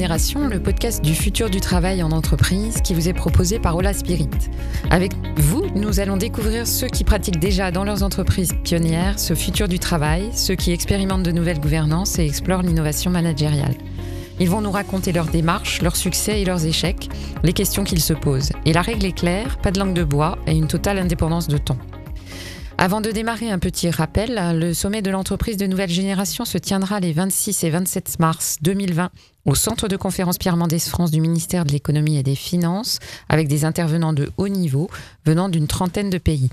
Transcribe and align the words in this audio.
le 0.00 0.58
podcast 0.58 1.04
du 1.04 1.14
futur 1.14 1.50
du 1.50 1.60
travail 1.60 2.02
en 2.02 2.10
entreprise 2.10 2.80
qui 2.80 2.94
vous 2.94 3.10
est 3.10 3.12
proposé 3.12 3.58
par 3.58 3.76
Ola 3.76 3.92
Spirit. 3.92 4.30
Avec 4.88 5.12
vous, 5.36 5.66
nous 5.74 6.00
allons 6.00 6.16
découvrir 6.16 6.66
ceux 6.66 6.86
qui 6.86 7.04
pratiquent 7.04 7.38
déjà 7.38 7.70
dans 7.70 7.84
leurs 7.84 8.02
entreprises 8.02 8.54
pionnières 8.64 9.18
ce 9.18 9.34
futur 9.34 9.68
du 9.68 9.78
travail, 9.78 10.30
ceux 10.32 10.54
qui 10.54 10.72
expérimentent 10.72 11.22
de 11.22 11.32
nouvelles 11.32 11.60
gouvernances 11.60 12.18
et 12.18 12.24
explorent 12.24 12.62
l'innovation 12.62 13.10
managériale. 13.10 13.74
Ils 14.38 14.48
vont 14.48 14.62
nous 14.62 14.70
raconter 14.70 15.12
leurs 15.12 15.28
démarches, 15.28 15.82
leurs 15.82 15.96
succès 15.96 16.40
et 16.40 16.46
leurs 16.46 16.64
échecs, 16.64 17.10
les 17.42 17.52
questions 17.52 17.84
qu'ils 17.84 18.00
se 18.00 18.14
posent. 18.14 18.52
Et 18.64 18.72
la 18.72 18.80
règle 18.80 19.04
est 19.04 19.12
claire, 19.12 19.58
pas 19.58 19.70
de 19.70 19.78
langue 19.78 19.92
de 19.92 20.04
bois 20.04 20.38
et 20.46 20.52
une 20.52 20.66
totale 20.66 20.98
indépendance 20.98 21.46
de 21.46 21.58
temps. 21.58 21.78
Avant 22.82 23.02
de 23.02 23.10
démarrer, 23.10 23.50
un 23.50 23.58
petit 23.58 23.90
rappel, 23.90 24.40
le 24.58 24.72
sommet 24.72 25.02
de 25.02 25.10
l'entreprise 25.10 25.58
de 25.58 25.66
nouvelle 25.66 25.90
génération 25.90 26.46
se 26.46 26.56
tiendra 26.56 26.98
les 26.98 27.12
26 27.12 27.64
et 27.64 27.68
27 27.68 28.18
mars 28.20 28.56
2020 28.62 29.10
au 29.46 29.54
centre 29.54 29.88
de 29.88 29.96
conférence 29.96 30.38
Pierre 30.38 30.56
Mendès 30.56 30.78
France 30.78 31.10
du 31.10 31.20
ministère 31.20 31.64
de 31.64 31.72
l'économie 31.72 32.16
et 32.16 32.22
des 32.22 32.34
finances, 32.34 32.98
avec 33.28 33.48
des 33.48 33.64
intervenants 33.64 34.12
de 34.12 34.30
haut 34.36 34.48
niveau 34.48 34.88
venant 35.24 35.48
d'une 35.48 35.66
trentaine 35.66 36.10
de 36.10 36.18
pays. 36.18 36.50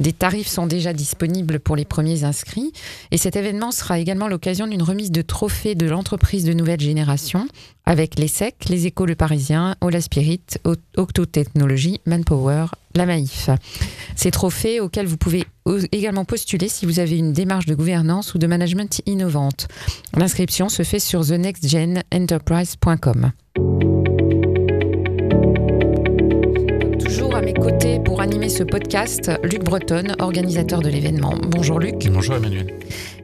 Des 0.00 0.12
tarifs 0.12 0.48
sont 0.48 0.66
déjà 0.66 0.92
disponibles 0.92 1.60
pour 1.60 1.76
les 1.76 1.84
premiers 1.84 2.24
inscrits 2.24 2.72
et 3.10 3.18
cet 3.18 3.36
événement 3.36 3.70
sera 3.70 3.98
également 3.98 4.28
l'occasion 4.28 4.66
d'une 4.66 4.82
remise 4.82 5.12
de 5.12 5.22
trophées 5.22 5.74
de 5.74 5.86
l'entreprise 5.86 6.44
de 6.44 6.52
nouvelle 6.52 6.80
génération 6.80 7.46
avec 7.84 8.18
les 8.18 8.28
SEC, 8.28 8.54
les 8.68 8.86
Écoles 8.86 9.10
Le 9.10 9.14
Parisien, 9.16 9.76
Ola 9.80 10.00
Spirit, 10.00 10.42
Octotechnologie, 10.96 12.00
Manpower, 12.06 12.66
la 12.94 13.06
Maïf. 13.06 13.50
Ces 14.16 14.30
trophées 14.30 14.80
auxquels 14.80 15.06
vous 15.06 15.16
pouvez 15.16 15.44
également 15.92 16.24
postuler 16.24 16.68
si 16.68 16.86
vous 16.86 16.98
avez 16.98 17.16
une 17.18 17.32
démarche 17.32 17.66
de 17.66 17.74
gouvernance 17.74 18.34
ou 18.34 18.38
de 18.38 18.46
management 18.46 19.02
innovante. 19.06 19.68
L'inscription 20.16 20.68
se 20.68 20.82
fait 20.82 20.98
sur 20.98 21.32
thenextgenenterprise.com. 22.26 23.32
Toujours 26.98 27.34
à 27.34 27.42
mes 27.42 27.54
côtés 27.54 28.00
pour 28.00 28.20
animer 28.20 28.48
ce 28.48 28.62
podcast, 28.62 29.30
Luc 29.42 29.64
Breton, 29.64 30.14
organisateur 30.18 30.80
de 30.80 30.88
l'événement. 30.88 31.34
Bonjour 31.48 31.78
Luc. 31.78 32.08
Bonjour 32.10 32.36
Emmanuel. 32.36 32.78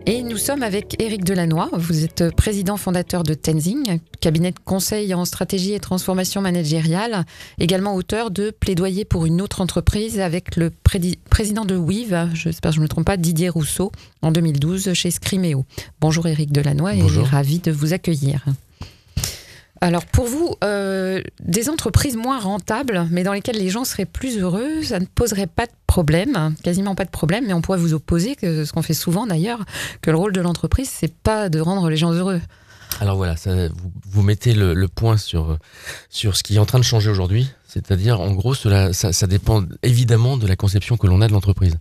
Et 0.06 0.22
nous 0.22 0.38
sommes 0.38 0.62
avec 0.62 1.00
Éric 1.02 1.24
Delannoy. 1.24 1.68
Vous 1.72 2.04
êtes 2.04 2.34
président 2.34 2.76
fondateur 2.78 3.24
de 3.24 3.34
Tenzing, 3.34 3.98
cabinet 4.20 4.52
de 4.52 4.58
conseil 4.64 5.12
en 5.12 5.24
stratégie 5.24 5.74
et 5.74 5.80
transformation 5.80 6.40
managériale, 6.40 7.26
également 7.58 7.94
auteur 7.94 8.30
de 8.30 8.50
Plaidoyer 8.50 9.04
pour 9.04 9.26
une 9.26 9.42
autre 9.42 9.60
entreprise 9.60 10.18
avec 10.18 10.56
le 10.56 10.70
président 11.30 11.64
de 11.64 11.76
WIV, 11.76 12.30
j'espère 12.34 12.70
que 12.70 12.76
je 12.76 12.80
ne 12.80 12.84
me 12.84 12.88
trompe 12.88 13.04
pas, 13.04 13.18
Didier 13.18 13.50
Rousseau, 13.50 13.92
en 14.22 14.32
2012 14.32 14.94
chez 14.94 15.10
Scrimeo. 15.10 15.66
Bonjour 16.00 16.26
Éric 16.26 16.52
Delannoy 16.52 16.96
et 16.96 17.22
ravi 17.22 17.58
de 17.58 17.70
vous 17.70 17.92
accueillir. 17.92 18.44
Alors 19.80 20.04
pour 20.06 20.26
vous, 20.26 20.56
euh, 20.64 21.22
des 21.40 21.68
entreprises 21.68 22.16
moins 22.16 22.40
rentables, 22.40 23.06
mais 23.10 23.22
dans 23.22 23.32
lesquelles 23.32 23.58
les 23.58 23.68
gens 23.68 23.84
seraient 23.84 24.06
plus 24.06 24.38
heureux, 24.38 24.82
ça 24.82 24.98
ne 24.98 25.06
poserait 25.06 25.46
pas 25.46 25.66
de 25.66 25.72
problème, 25.86 26.54
quasiment 26.64 26.94
pas 26.94 27.04
de 27.04 27.10
problème, 27.10 27.44
mais 27.46 27.52
on 27.52 27.60
pourrait 27.60 27.78
vous 27.78 27.94
opposer, 27.94 28.36
ce 28.40 28.70
qu'on 28.72 28.82
fait 28.82 28.94
souvent 28.94 29.26
d'ailleurs, 29.26 29.64
que 30.02 30.10
le 30.10 30.16
rôle 30.16 30.32
de 30.32 30.40
l'entreprise, 30.40 30.90
c'est 30.92 31.14
pas 31.14 31.48
de 31.48 31.60
rendre 31.60 31.88
les 31.90 31.96
gens 31.96 32.12
heureux. 32.12 32.40
Alors 33.00 33.16
voilà, 33.16 33.36
vous, 34.06 34.22
mettez 34.22 34.54
le, 34.54 34.88
point 34.88 35.16
sur, 35.16 35.58
sur 36.08 36.36
ce 36.36 36.42
qui 36.42 36.56
est 36.56 36.58
en 36.58 36.66
train 36.66 36.78
de 36.78 36.84
changer 36.84 37.10
aujourd'hui, 37.10 37.48
c'est-à-dire 37.68 38.20
en 38.20 38.32
gros, 38.32 38.54
cela, 38.54 38.92
ça 38.92 39.26
dépend 39.28 39.62
évidemment 39.84 40.36
de 40.36 40.46
la 40.46 40.56
conception 40.56 40.96
que 40.96 41.06
l'on 41.06 41.20
a 41.20 41.28
de 41.28 41.32
l'entreprise. 41.32 41.76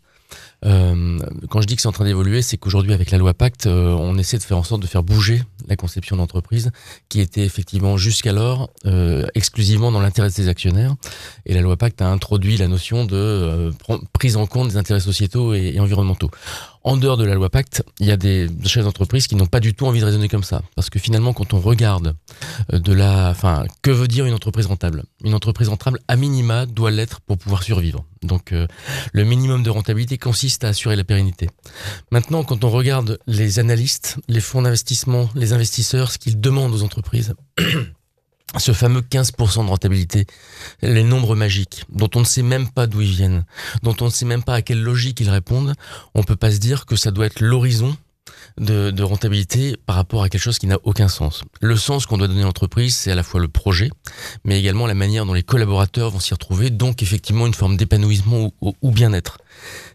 Euh, 0.67 1.19
quand 1.49 1.61
je 1.61 1.67
dis 1.67 1.75
que 1.75 1.81
c'est 1.81 1.87
en 1.87 1.93
train 1.93 2.05
d'évoluer, 2.05 2.41
c'est 2.41 2.57
qu'aujourd'hui, 2.57 2.93
avec 2.93 3.11
la 3.11 3.17
loi 3.17 3.33
Pacte, 3.33 3.67
euh, 3.67 3.91
on 3.91 4.17
essaie 4.17 4.37
de 4.37 4.43
faire 4.43 4.57
en 4.57 4.63
sorte 4.63 4.81
de 4.81 4.87
faire 4.87 5.03
bouger 5.03 5.41
la 5.67 5.75
conception 5.75 6.17
d'entreprise 6.17 6.71
qui 7.09 7.21
était 7.21 7.43
effectivement 7.43 7.97
jusqu'alors 7.97 8.69
euh, 8.85 9.25
exclusivement 9.33 9.91
dans 9.91 10.01
l'intérêt 10.01 10.27
de 10.27 10.33
ses 10.33 10.49
actionnaires. 10.49 10.95
Et 11.45 11.53
la 11.53 11.61
loi 11.61 11.77
Pacte 11.77 12.01
a 12.01 12.07
introduit 12.07 12.57
la 12.57 12.67
notion 12.67 13.05
de 13.05 13.71
prise 14.13 14.35
en 14.37 14.45
compte 14.45 14.69
des 14.69 14.77
intérêts 14.77 14.99
sociétaux 14.99 15.53
et 15.53 15.79
environnementaux 15.79 16.31
en 16.87 16.95
dehors 16.95 17.17
de 17.17 17.25
la 17.25 17.35
loi 17.35 17.49
Pacte, 17.49 17.83
il 17.99 18.07
y 18.07 18.11
a 18.11 18.17
des 18.17 18.47
chefs 18.63 18.85
d'entreprise 18.85 19.27
qui 19.27 19.35
n'ont 19.35 19.45
pas 19.45 19.59
du 19.59 19.73
tout 19.73 19.85
envie 19.85 19.99
de 19.99 20.05
raisonner 20.05 20.29
comme 20.29 20.43
ça. 20.43 20.61
Parce 20.73 20.89
que 20.89 20.99
finalement, 20.99 21.33
quand 21.33 21.53
on 21.53 21.59
regarde 21.59 22.15
euh, 22.71 22.79
de 22.79 22.93
la, 22.93 23.29
enfin, 23.29 23.65
que 23.81 23.91
veut 23.91 24.07
dire 24.07 24.25
une 24.25 24.33
entreprise 24.33 24.67
rentable? 24.67 25.03
Une 25.25 25.33
entreprise 25.33 25.67
rentable, 25.67 25.99
à 26.07 26.15
minima, 26.15 26.65
doit 26.65 26.89
l'être 26.89 27.19
pour 27.19 27.37
pouvoir 27.37 27.63
survivre. 27.63 28.05
Donc, 28.23 28.53
euh, 28.53 28.67
le 29.11 29.25
minimum 29.25 29.63
de 29.63 29.69
rentabilité 29.69 30.17
consiste 30.17 30.63
à 30.63 30.69
assurer 30.69 30.95
la 30.95 31.03
pérennité. 31.03 31.49
Maintenant, 32.09 32.45
quand 32.45 32.63
on 32.63 32.69
regarde 32.69 33.19
les 33.27 33.59
analystes, 33.59 34.15
les 34.29 34.39
fonds 34.39 34.61
d'investissement, 34.61 35.29
les 35.35 35.51
investisseurs, 35.51 36.09
ce 36.09 36.17
qu'ils 36.17 36.39
demandent 36.39 36.73
aux 36.73 36.83
entreprises, 36.83 37.35
ce 38.59 38.71
fameux 38.71 39.01
15% 39.01 39.65
de 39.65 39.69
rentabilité, 39.69 40.25
les 40.81 41.03
nombres 41.03 41.35
magiques, 41.35 41.83
dont 41.89 42.09
on 42.15 42.21
ne 42.21 42.25
sait 42.25 42.41
même 42.41 42.69
pas 42.69 42.87
d'où 42.87 43.01
ils 43.01 43.11
viennent, 43.11 43.45
dont 43.83 43.95
on 44.01 44.05
ne 44.05 44.09
sait 44.09 44.25
même 44.25 44.43
pas 44.43 44.55
à 44.55 44.61
quelle 44.61 44.81
logique 44.81 45.19
ils 45.19 45.29
répondent, 45.29 45.73
on 46.15 46.23
peut 46.23 46.35
pas 46.35 46.51
se 46.51 46.57
dire 46.57 46.85
que 46.85 46.95
ça 46.95 47.11
doit 47.11 47.25
être 47.25 47.39
l'horizon 47.39 47.95
de, 48.57 48.91
de, 48.91 49.03
rentabilité 49.03 49.77
par 49.85 49.95
rapport 49.95 50.23
à 50.23 50.29
quelque 50.29 50.41
chose 50.41 50.57
qui 50.57 50.67
n'a 50.67 50.77
aucun 50.83 51.07
sens. 51.07 51.43
Le 51.61 51.75
sens 51.75 52.05
qu'on 52.05 52.17
doit 52.17 52.27
donner 52.27 52.41
à 52.41 52.45
l'entreprise, 52.45 52.95
c'est 52.95 53.11
à 53.11 53.15
la 53.15 53.23
fois 53.23 53.39
le 53.39 53.47
projet, 53.47 53.89
mais 54.43 54.59
également 54.59 54.87
la 54.87 54.95
manière 54.95 55.25
dont 55.25 55.33
les 55.33 55.43
collaborateurs 55.43 56.09
vont 56.09 56.19
s'y 56.19 56.33
retrouver, 56.33 56.69
donc 56.69 57.03
effectivement 57.03 57.45
une 57.45 57.53
forme 57.53 57.77
d'épanouissement 57.77 58.51
ou, 58.61 58.91
bien-être. 58.91 59.37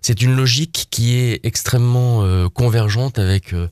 C'est 0.00 0.22
une 0.22 0.34
logique 0.36 0.86
qui 0.90 1.16
est 1.16 1.44
extrêmement 1.44 2.24
euh, 2.24 2.48
convergente 2.48 3.18
avec... 3.18 3.52
Euh, 3.52 3.68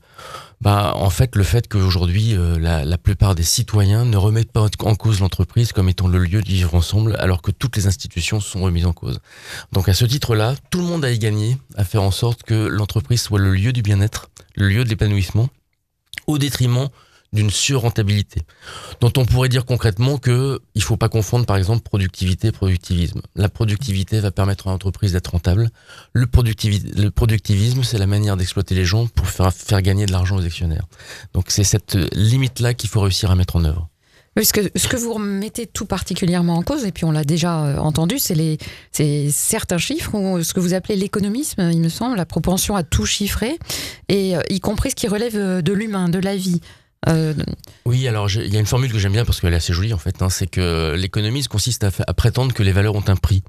bah, 0.61 0.93
en 0.95 1.09
fait, 1.09 1.35
le 1.35 1.43
fait 1.43 1.67
qu'aujourd'hui, 1.67 2.35
euh, 2.35 2.59
la, 2.59 2.85
la, 2.85 2.97
plupart 2.99 3.33
des 3.33 3.43
citoyens 3.43 4.05
ne 4.05 4.15
remettent 4.15 4.51
pas 4.51 4.67
en 4.79 4.95
cause 4.95 5.19
l'entreprise 5.19 5.73
comme 5.73 5.89
étant 5.89 6.07
le 6.07 6.19
lieu 6.19 6.41
de 6.41 6.47
vivre 6.47 6.75
ensemble, 6.75 7.15
alors 7.17 7.41
que 7.41 7.49
toutes 7.49 7.75
les 7.75 7.87
institutions 7.87 8.39
sont 8.39 8.61
remises 8.61 8.85
en 8.85 8.93
cause. 8.93 9.21
Donc, 9.71 9.89
à 9.89 9.95
ce 9.95 10.05
titre-là, 10.05 10.55
tout 10.69 10.79
le 10.79 10.85
monde 10.85 11.03
a 11.03 11.11
y 11.11 11.17
gagné 11.17 11.57
à 11.75 11.83
faire 11.83 12.03
en 12.03 12.11
sorte 12.11 12.43
que 12.43 12.53
l'entreprise 12.53 13.21
soit 13.21 13.39
le 13.39 13.53
lieu 13.53 13.73
du 13.73 13.81
bien-être, 13.81 14.29
le 14.55 14.69
lieu 14.69 14.83
de 14.83 14.89
l'épanouissement, 14.89 15.49
au 16.27 16.37
détriment 16.37 16.89
d'une 17.33 17.49
surrentabilité, 17.49 18.41
dont 18.99 19.11
on 19.15 19.25
pourrait 19.25 19.47
dire 19.47 19.65
concrètement 19.65 20.17
que 20.17 20.59
il 20.75 20.83
faut 20.83 20.97
pas 20.97 21.07
confondre 21.07 21.45
par 21.45 21.55
exemple 21.55 21.81
productivité 21.81 22.49
et 22.49 22.51
productivisme. 22.51 23.21
La 23.35 23.47
productivité 23.47 24.19
va 24.19 24.31
permettre 24.31 24.67
à 24.67 24.71
l'entreprise 24.71 25.13
d'être 25.13 25.31
rentable. 25.31 25.69
Le, 26.11 26.27
productivisme, 26.27 27.83
c'est 27.83 27.97
la 27.97 28.07
manière 28.07 28.35
d'exploiter 28.35 28.75
les 28.75 28.83
gens 28.83 29.07
pour 29.07 29.27
faire, 29.27 29.81
gagner 29.81 30.05
de 30.05 30.11
l'argent 30.11 30.37
aux 30.37 30.45
actionnaires. 30.45 30.87
Donc 31.33 31.45
c'est 31.47 31.63
cette 31.63 31.97
limite-là 32.13 32.73
qu'il 32.73 32.89
faut 32.89 32.99
réussir 32.99 33.31
à 33.31 33.35
mettre 33.35 33.55
en 33.55 33.63
œuvre. 33.63 33.87
ce, 34.41 34.51
que, 34.51 34.69
ce 34.75 34.89
que 34.89 34.97
vous 34.97 35.13
remettez 35.13 35.67
tout 35.67 35.85
particulièrement 35.85 36.55
en 36.55 36.63
cause, 36.63 36.83
et 36.83 36.91
puis 36.91 37.05
on 37.05 37.11
l'a 37.11 37.23
déjà 37.23 37.63
euh, 37.63 37.77
entendu, 37.77 38.19
c'est 38.19 38.57
certains 39.31 39.77
chiffres, 39.77 40.41
ce 40.41 40.53
que 40.53 40.59
vous 40.59 40.73
appelez 40.73 40.97
l'économisme, 40.97 41.69
il 41.71 41.79
me 41.79 41.89
semble, 41.89 42.17
la 42.17 42.25
propension 42.25 42.75
à 42.75 42.83
tout 42.83 43.05
chiffrer, 43.05 43.57
et 44.09 44.35
euh, 44.35 44.41
y 44.49 44.59
compris 44.59 44.89
ce 44.89 44.95
qui 44.95 45.07
relève 45.07 45.37
euh, 45.37 45.61
de 45.61 45.71
l'humain, 45.71 46.09
de 46.09 46.19
la 46.19 46.35
vie. 46.35 46.59
Euh, 47.09 47.33
oui, 47.85 48.07
alors 48.07 48.29
il 48.29 48.53
y 48.53 48.57
a 48.57 48.59
une 48.59 48.65
formule 48.65 48.91
que 48.91 48.99
j'aime 48.99 49.13
bien 49.13 49.25
parce 49.25 49.41
qu'elle 49.41 49.53
est 49.53 49.57
assez 49.57 49.73
jolie 49.73 49.93
en 49.93 49.97
fait. 49.97 50.21
Hein, 50.21 50.29
c'est 50.29 50.47
que 50.47 50.93
l'économie 50.95 51.43
consiste 51.45 51.83
à, 51.83 52.13
prétendre 52.13 52.53
que 52.53 52.63
les 52.63 52.71
valeurs 52.71 52.95
ont 52.95 53.03
un 53.07 53.15
prix. 53.15 53.43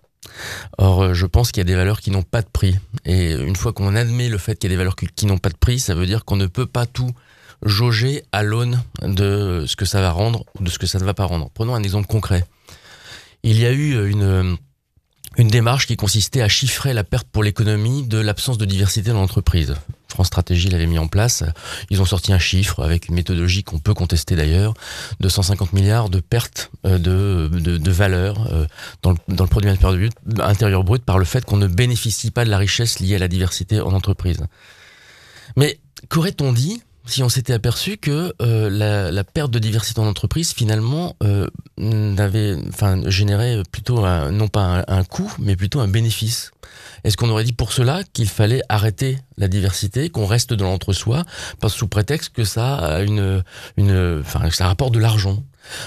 Or, 0.78 1.02
euh, 1.02 1.14
je 1.14 1.26
pense 1.26 1.52
qu'il 1.52 1.60
y 1.60 1.62
a 1.62 1.64
des 1.64 1.74
valeurs 1.74 2.00
qui 2.00 2.10
n'ont 2.10 2.22
pas 2.22 2.42
de 2.42 2.48
prix. 2.48 2.78
Et 3.04 3.32
une 3.32 3.56
fois 3.56 3.72
qu'on 3.72 3.94
admet 3.94 4.28
le 4.28 4.38
fait 4.38 4.56
qu'il 4.56 4.70
y 4.70 4.72
a 4.72 4.74
des 4.74 4.78
valeurs 4.78 4.96
qui, 4.96 5.26
n'ont 5.26 5.38
pas 5.38 5.50
de 5.50 5.56
prix, 5.56 5.78
ça 5.78 5.94
veut 5.94 6.06
dire 6.06 6.24
qu'on 6.24 6.36
ne 6.36 6.46
peut 6.46 6.66
pas 6.66 6.86
tout 6.86 7.10
jauger 7.64 8.24
à 8.32 8.42
l'aune 8.42 8.82
de 9.02 9.64
ce 9.66 9.76
que 9.76 9.84
ça 9.84 10.00
va 10.00 10.10
rendre 10.10 10.44
ou 10.58 10.64
de 10.64 10.70
ce 10.70 10.78
que 10.78 10.86
ça 10.86 10.98
ne 10.98 11.04
va 11.04 11.14
pas 11.14 11.24
rendre. 11.24 11.50
Prenons 11.52 11.74
un 11.74 11.82
exemple 11.82 12.06
concret. 12.06 12.44
Il 13.42 13.60
y 13.60 13.66
a 13.66 13.72
eu 13.72 14.08
une 14.08 14.56
une 15.38 15.48
démarche 15.48 15.86
qui 15.86 15.96
consistait 15.96 16.42
à 16.42 16.48
chiffrer 16.48 16.92
la 16.92 17.04
perte 17.04 17.26
pour 17.26 17.42
l'économie 17.42 18.06
de 18.06 18.18
l'absence 18.18 18.58
de 18.58 18.64
diversité 18.64 19.10
dans 19.10 19.20
l'entreprise. 19.20 19.74
France 20.12 20.28
Stratégie 20.28 20.68
l'avait 20.68 20.86
mis 20.86 20.98
en 20.98 21.08
place. 21.08 21.42
Ils 21.90 22.00
ont 22.00 22.04
sorti 22.04 22.32
un 22.32 22.38
chiffre 22.38 22.82
avec 22.82 23.08
une 23.08 23.14
méthodologie 23.14 23.64
qu'on 23.64 23.78
peut 23.78 23.94
contester 23.94 24.36
d'ailleurs, 24.36 24.74
de 25.20 25.28
150 25.28 25.72
milliards 25.72 26.08
de 26.08 26.20
pertes 26.20 26.70
euh, 26.86 26.98
de, 26.98 27.90
valeur 27.90 28.46
euh, 28.52 28.66
dans 29.02 29.14
dans 29.28 29.44
le 29.44 29.50
produit 29.50 29.70
intérieur 30.40 30.84
brut 30.84 31.04
par 31.04 31.18
le 31.18 31.24
fait 31.24 31.44
qu'on 31.44 31.56
ne 31.56 31.66
bénéficie 31.66 32.30
pas 32.30 32.44
de 32.44 32.50
la 32.50 32.58
richesse 32.58 33.00
liée 33.00 33.16
à 33.16 33.18
la 33.18 33.28
diversité 33.28 33.80
en 33.80 33.92
entreprise. 33.92 34.38
Mais 35.56 35.78
qu'aurait-on 36.08 36.52
dit 36.52 36.82
si 37.06 37.22
on 37.22 37.28
s'était 37.28 37.52
aperçu 37.52 37.96
que 37.96 38.32
euh, 38.40 38.70
la, 38.70 39.10
la, 39.10 39.24
perte 39.24 39.50
de 39.50 39.58
diversité 39.58 40.00
en 40.00 40.06
entreprise 40.06 40.52
finalement 40.52 41.16
euh, 41.22 41.48
n'avait, 41.78 42.56
enfin, 42.68 43.00
générait 43.08 43.62
plutôt 43.70 44.04
un, 44.04 44.30
non 44.30 44.48
pas 44.48 44.84
un, 44.86 45.04
coût, 45.04 45.32
mais 45.38 45.56
plutôt 45.56 45.80
un 45.80 45.88
bénéfice. 45.88 46.52
Est-ce 47.04 47.16
qu'on 47.16 47.28
aurait 47.28 47.44
dit 47.44 47.52
pour 47.52 47.72
cela 47.72 48.02
qu'il 48.12 48.28
fallait 48.28 48.62
arrêter 48.68 49.18
la 49.36 49.48
diversité, 49.48 50.08
qu'on 50.10 50.26
reste 50.26 50.54
dans 50.54 50.66
l'entre-soi, 50.66 51.24
parce 51.60 51.74
sous 51.74 51.88
prétexte 51.88 52.32
que 52.32 52.44
ça 52.44 52.76
a 52.76 53.02
une, 53.02 53.42
une, 53.76 54.20
enfin, 54.20 54.48
ça 54.50 54.66
rapporte 54.66 54.94
de 54.94 55.00
l'argent? 55.00 55.42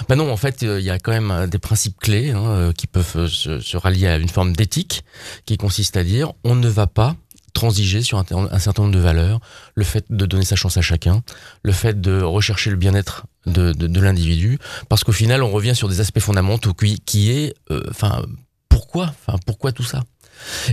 Ben 0.09 0.15
non, 0.15 0.31
en 0.31 0.37
fait, 0.37 0.61
il 0.61 0.81
y 0.81 0.89
a 0.89 0.99
quand 0.99 1.11
même 1.11 1.47
des 1.49 1.59
principes 1.59 1.99
clés 1.99 2.31
hein, 2.31 2.71
qui 2.77 2.87
peuvent 2.87 3.27
se, 3.27 3.59
se 3.59 3.77
rallier 3.77 4.07
à 4.07 4.17
une 4.17 4.29
forme 4.29 4.53
d'éthique 4.53 5.03
qui 5.45 5.57
consiste 5.57 5.97
à 5.97 6.03
dire 6.03 6.33
on 6.43 6.55
ne 6.55 6.67
va 6.67 6.87
pas 6.87 7.15
transiger 7.55 8.03
sur 8.03 8.19
un, 8.19 8.59
certain 8.59 8.83
nombre 8.83 8.93
de 8.93 8.99
valeurs, 8.99 9.39
le 9.73 9.83
fait 9.83 10.05
de 10.11 10.25
donner 10.27 10.45
sa 10.45 10.55
chance 10.55 10.77
à 10.77 10.81
chacun, 10.81 11.23
le 11.63 11.71
fait 11.71 11.99
de 11.99 12.21
rechercher 12.21 12.69
le 12.69 12.75
bien-être 12.75 13.25
de, 13.47 13.71
de, 13.71 13.87
de 13.87 13.99
l'individu, 13.99 14.59
parce 14.89 15.03
qu'au 15.03 15.11
final, 15.11 15.41
on 15.41 15.49
revient 15.49 15.73
sur 15.73 15.89
des 15.89 16.01
aspects 16.01 16.19
fondamentaux 16.19 16.73
qui, 16.73 16.99
qui 16.99 17.31
est, 17.31 17.55
euh, 17.71 17.83
enfin, 17.89 18.23
pourquoi, 18.69 19.05
enfin, 19.05 19.39
pourquoi 19.47 19.71
tout 19.71 19.83
ça? 19.83 20.03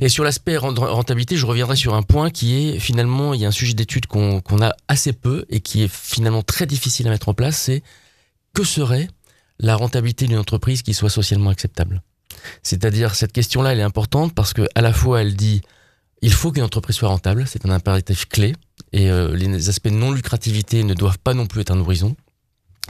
Et 0.01 0.09
sur 0.09 0.25
l'aspect 0.25 0.57
rentabilité, 0.57 1.37
je 1.37 1.47
reviendrai 1.47 1.77
sur 1.77 1.95
un 1.95 2.03
point 2.03 2.31
qui 2.31 2.69
est 2.69 2.79
finalement, 2.81 3.33
il 3.33 3.41
y 3.41 3.45
a 3.45 3.49
un 3.49 3.53
sujet 3.53 3.75
d'étude 3.75 4.07
qu'on 4.07 4.61
a 4.61 4.75
assez 4.89 5.13
peu 5.13 5.47
et 5.49 5.61
qui 5.61 5.85
est 5.85 5.93
finalement 5.93 6.43
très 6.43 6.67
difficile 6.67 7.07
à 7.07 7.11
mettre 7.11 7.29
en 7.29 7.35
place, 7.35 7.57
c'est 7.57 7.83
que 8.55 8.65
serait 8.65 9.09
la 9.61 9.77
rentabilité 9.77 10.27
d'une 10.27 10.39
entreprise 10.39 10.83
qui 10.83 10.95
soit 10.95 11.11
socialement 11.11 11.51
acceptable? 11.51 12.03
C'est-à-dire, 12.65 13.15
cette 13.15 13.33
question-là, 13.33 13.73
elle 13.73 13.79
est 13.79 13.85
importante 13.85 14.35
parce 14.35 14.53
que 14.53 14.67
à 14.75 14.81
la 14.81 14.93
fois, 14.93 15.23
elle 15.23 15.37
dit, 15.37 15.63
il 16.23 16.33
faut 16.33 16.53
qu'une 16.53 16.63
entreprise 16.63 16.97
soit 16.97 17.09
rentable, 17.09 17.45
c'est 17.47 17.67
un 17.67 17.71
impératif 17.71 18.27
clé, 18.29 18.55
et 18.93 19.11
euh, 19.11 19.35
les 19.37 19.69
aspects 19.69 19.89
de 19.89 19.95
non-lucrativité 19.95 20.85
ne 20.85 20.95
doivent 20.95 21.19
pas 21.19 21.35
non 21.35 21.47
plus 21.47 21.61
être 21.63 21.73
un 21.73 21.81
horizon. 21.81 22.17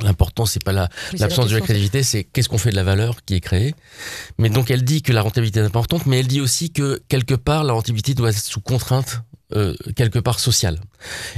L'important, 0.03 0.47
c'est 0.47 0.63
pas 0.65 0.73
l'absence 0.73 1.51
de 1.51 1.57
lucrativité, 1.57 2.03
c'est 2.03 2.25
qu'est-ce 2.25 2.49
qu'on 2.49 2.59
fait 2.59 2.71
de 2.71 2.77
la 2.77 2.83
valeur 2.83 3.25
qui 3.25 3.35
est 3.35 3.41
créée. 3.41 3.75
Mais 4.39 4.49
donc, 4.49 4.71
elle 4.71 4.85
dit 4.85 5.03
que 5.03 5.13
la 5.13 5.21
rentabilité 5.21 5.61
est 5.61 5.65
importante, 5.65 6.07
mais 6.07 6.21
elle 6.21 6.29
dit 6.29 6.41
aussi 6.41 6.71
que 6.71 7.03
quelque 7.09 7.35
part, 7.35 7.63
la 7.63 7.75
rentabilité 7.75 8.15
doit 8.15 8.31
être 8.31 8.39
sous 8.39 8.61
contrainte 8.61 9.23
euh, 9.55 9.75
quelque 9.95 10.19
part 10.19 10.41
social. 10.41 10.81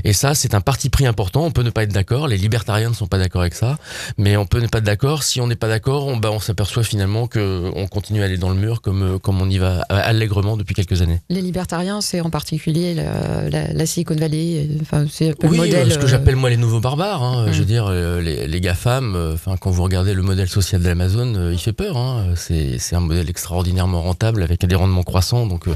Et 0.04 0.12
ça, 0.12 0.34
c'est 0.34 0.54
un 0.54 0.60
parti 0.60 0.90
pris 0.90 1.06
important. 1.06 1.44
On 1.44 1.50
peut 1.50 1.62
ne 1.62 1.70
pas 1.70 1.82
être 1.82 1.92
d'accord. 1.92 2.28
Les 2.28 2.36
libertariens 2.36 2.90
ne 2.90 2.94
sont 2.94 3.06
pas 3.06 3.18
d'accord 3.18 3.42
avec 3.42 3.54
ça, 3.54 3.76
mais 4.18 4.36
on 4.36 4.46
peut 4.46 4.60
ne 4.60 4.66
pas 4.66 4.78
être 4.78 4.84
d'accord. 4.84 5.22
Si 5.22 5.40
on 5.40 5.46
n'est 5.46 5.56
pas 5.56 5.68
d'accord, 5.68 6.06
on, 6.06 6.16
bah, 6.16 6.30
on 6.32 6.40
s'aperçoit 6.40 6.82
finalement 6.82 7.26
que 7.26 7.70
on 7.74 7.86
continue 7.86 8.22
à 8.22 8.24
aller 8.26 8.38
dans 8.38 8.50
le 8.50 8.56
mur 8.56 8.80
comme 8.80 9.02
euh, 9.02 9.18
comme 9.18 9.40
on 9.40 9.48
y 9.48 9.58
va 9.58 9.82
allègrement 9.88 10.56
depuis 10.56 10.74
quelques 10.74 11.02
années. 11.02 11.20
Les 11.28 11.40
libertariens, 11.40 12.00
c'est 12.00 12.20
en 12.20 12.30
particulier 12.30 12.94
la, 12.94 13.48
la, 13.48 13.72
la, 13.72 13.86
Silicon 13.86 14.16
Valley. 14.16 14.68
Enfin, 14.80 15.06
c'est 15.10 15.34
oui, 15.44 15.58
modèle. 15.58 15.92
ce 15.92 15.98
que 15.98 16.06
j'appelle 16.06 16.36
moi 16.36 16.50
les 16.50 16.56
nouveaux 16.56 16.80
barbares. 16.80 17.22
Hein, 17.22 17.46
Je 17.52 17.58
veux 17.58 17.64
dire, 17.64 17.90
les, 17.90 18.46
les. 18.48 18.60
Enfin, 18.74 19.56
quand 19.60 19.70
vous 19.70 19.82
regardez 19.82 20.14
le 20.14 20.22
modèle 20.22 20.48
social 20.48 20.82
de 20.82 20.88
l'Amazon, 20.88 21.50
il 21.52 21.58
fait 21.58 21.72
peur. 21.72 21.96
Hein. 21.96 22.34
C'est 22.36 22.94
un 22.94 23.00
modèle 23.00 23.28
extraordinairement 23.28 24.02
rentable 24.02 24.42
avec 24.42 24.64
des 24.64 24.74
rendements 24.74 25.02
croissants. 25.02 25.46
Donc, 25.46 25.66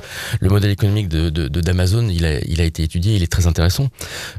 le 0.40 0.48
modèle 0.48 0.70
économique 0.70 1.08
de 1.08 1.28
d'Amazon, 1.48 2.02
de, 2.04 2.12
il 2.12 2.24
a 2.24 2.38
il 2.46 2.60
a 2.60 2.64
été 2.64 2.82
étudié, 2.82 3.14
il 3.14 3.22
est 3.22 3.30
très 3.30 3.46
intéressant. 3.46 3.77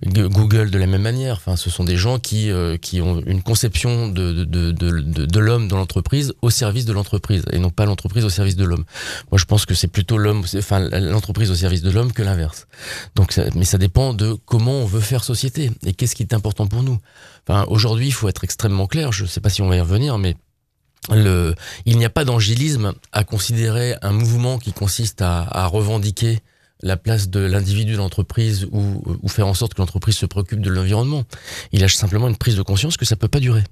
Google 0.06 0.70
de 0.72 0.78
la 0.78 0.88
même 0.88 1.02
manière. 1.02 1.36
Enfin, 1.36 1.56
ce 1.56 1.70
sont 1.70 1.84
des 1.84 1.98
gens 1.98 2.20
qui 2.20 2.52
euh, 2.52 2.78
qui 2.78 3.02
ont 3.02 3.22
une 3.26 3.42
conception 3.42 4.08
de 4.10 4.32
de, 4.44 4.72
de, 4.72 4.92
de, 5.02 5.40
l'homme 5.40 5.68
dans 5.68 5.78
l'entreprise 5.78 6.34
au 6.42 6.50
service 6.50 6.86
de 6.86 6.94
l'entreprise 6.94 7.44
et 7.52 7.60
non 7.60 7.70
pas 7.70 7.86
l'entreprise 7.86 8.26
au 8.26 8.30
service 8.30 8.56
de 8.56 8.66
l'homme. 8.66 8.86
Moi, 9.32 9.38
je 9.38 9.46
pense 9.46 9.66
que 9.66 9.74
c'est 9.74 9.88
plutôt 9.88 10.18
l'homme, 10.18 10.44
enfin 10.58 10.80
l'entreprise 10.80 11.52
au 11.52 11.56
service 11.56 11.82
de 11.82 11.92
l'homme 11.92 12.12
que 12.12 12.24
l'inverse. 12.24 12.68
Donc, 13.16 13.40
mais 13.56 13.66
ça 13.66 13.78
dépend 13.78 14.14
de 14.14 14.38
comment 14.46 14.74
on 14.74 14.86
veut 14.86 15.02
faire 15.02 15.24
société 15.24 15.72
et 15.86 15.94
qu'est-ce 15.94 16.16
qui 16.16 16.24
est 16.24 16.34
important 16.34 16.68
pour 16.68 16.84
nous. 16.84 17.00
Enfin, 17.48 17.66
aujourd'hui, 17.70 18.08
il 18.08 18.14
faut 18.14 18.30
être 18.30 18.44
extrêmement 18.44 18.88
clair. 18.88 19.12
Je 19.12 19.24
ne 19.24 19.28
sais 19.28 19.42
pas 19.42 19.50
si 19.50 19.62
on 19.62 19.70
va 19.70 19.76
y 19.76 19.82
revenir, 19.82 20.18
mais 20.18 20.36
le, 21.10 21.56
il 21.86 21.98
n'y 21.98 22.06
a 22.06 22.10
pas 22.10 22.26
d'angélisme 22.26 22.94
à 23.12 23.24
considérer 23.24 23.96
un 24.02 24.12
mouvement 24.12 24.60
qui 24.60 24.74
consiste 24.74 25.22
à, 25.22 25.48
à 25.50 25.66
revendiquer 25.66 26.40
la 26.82 26.98
place 26.98 27.30
de 27.30 27.40
l'individu 27.40 27.96
dans 27.96 28.04
l'entreprise 28.04 28.68
ou, 28.72 29.04
ou 29.22 29.28
faire 29.28 29.48
en 29.48 29.54
sorte 29.54 29.74
que 29.74 29.82
l'entreprise 29.82 30.16
se 30.18 30.26
préoccupe 30.26 30.62
de 30.62 30.70
l'environnement. 30.70 31.24
Il 31.72 31.84
a 31.84 31.90
simplement 31.90 32.28
une 32.28 32.38
prise 32.38 32.56
de 32.56 32.62
conscience 32.62 32.98
que 32.98 33.06
ça 33.06 33.16
peut 33.16 33.28
pas 33.28 33.40
durer. 33.40 33.64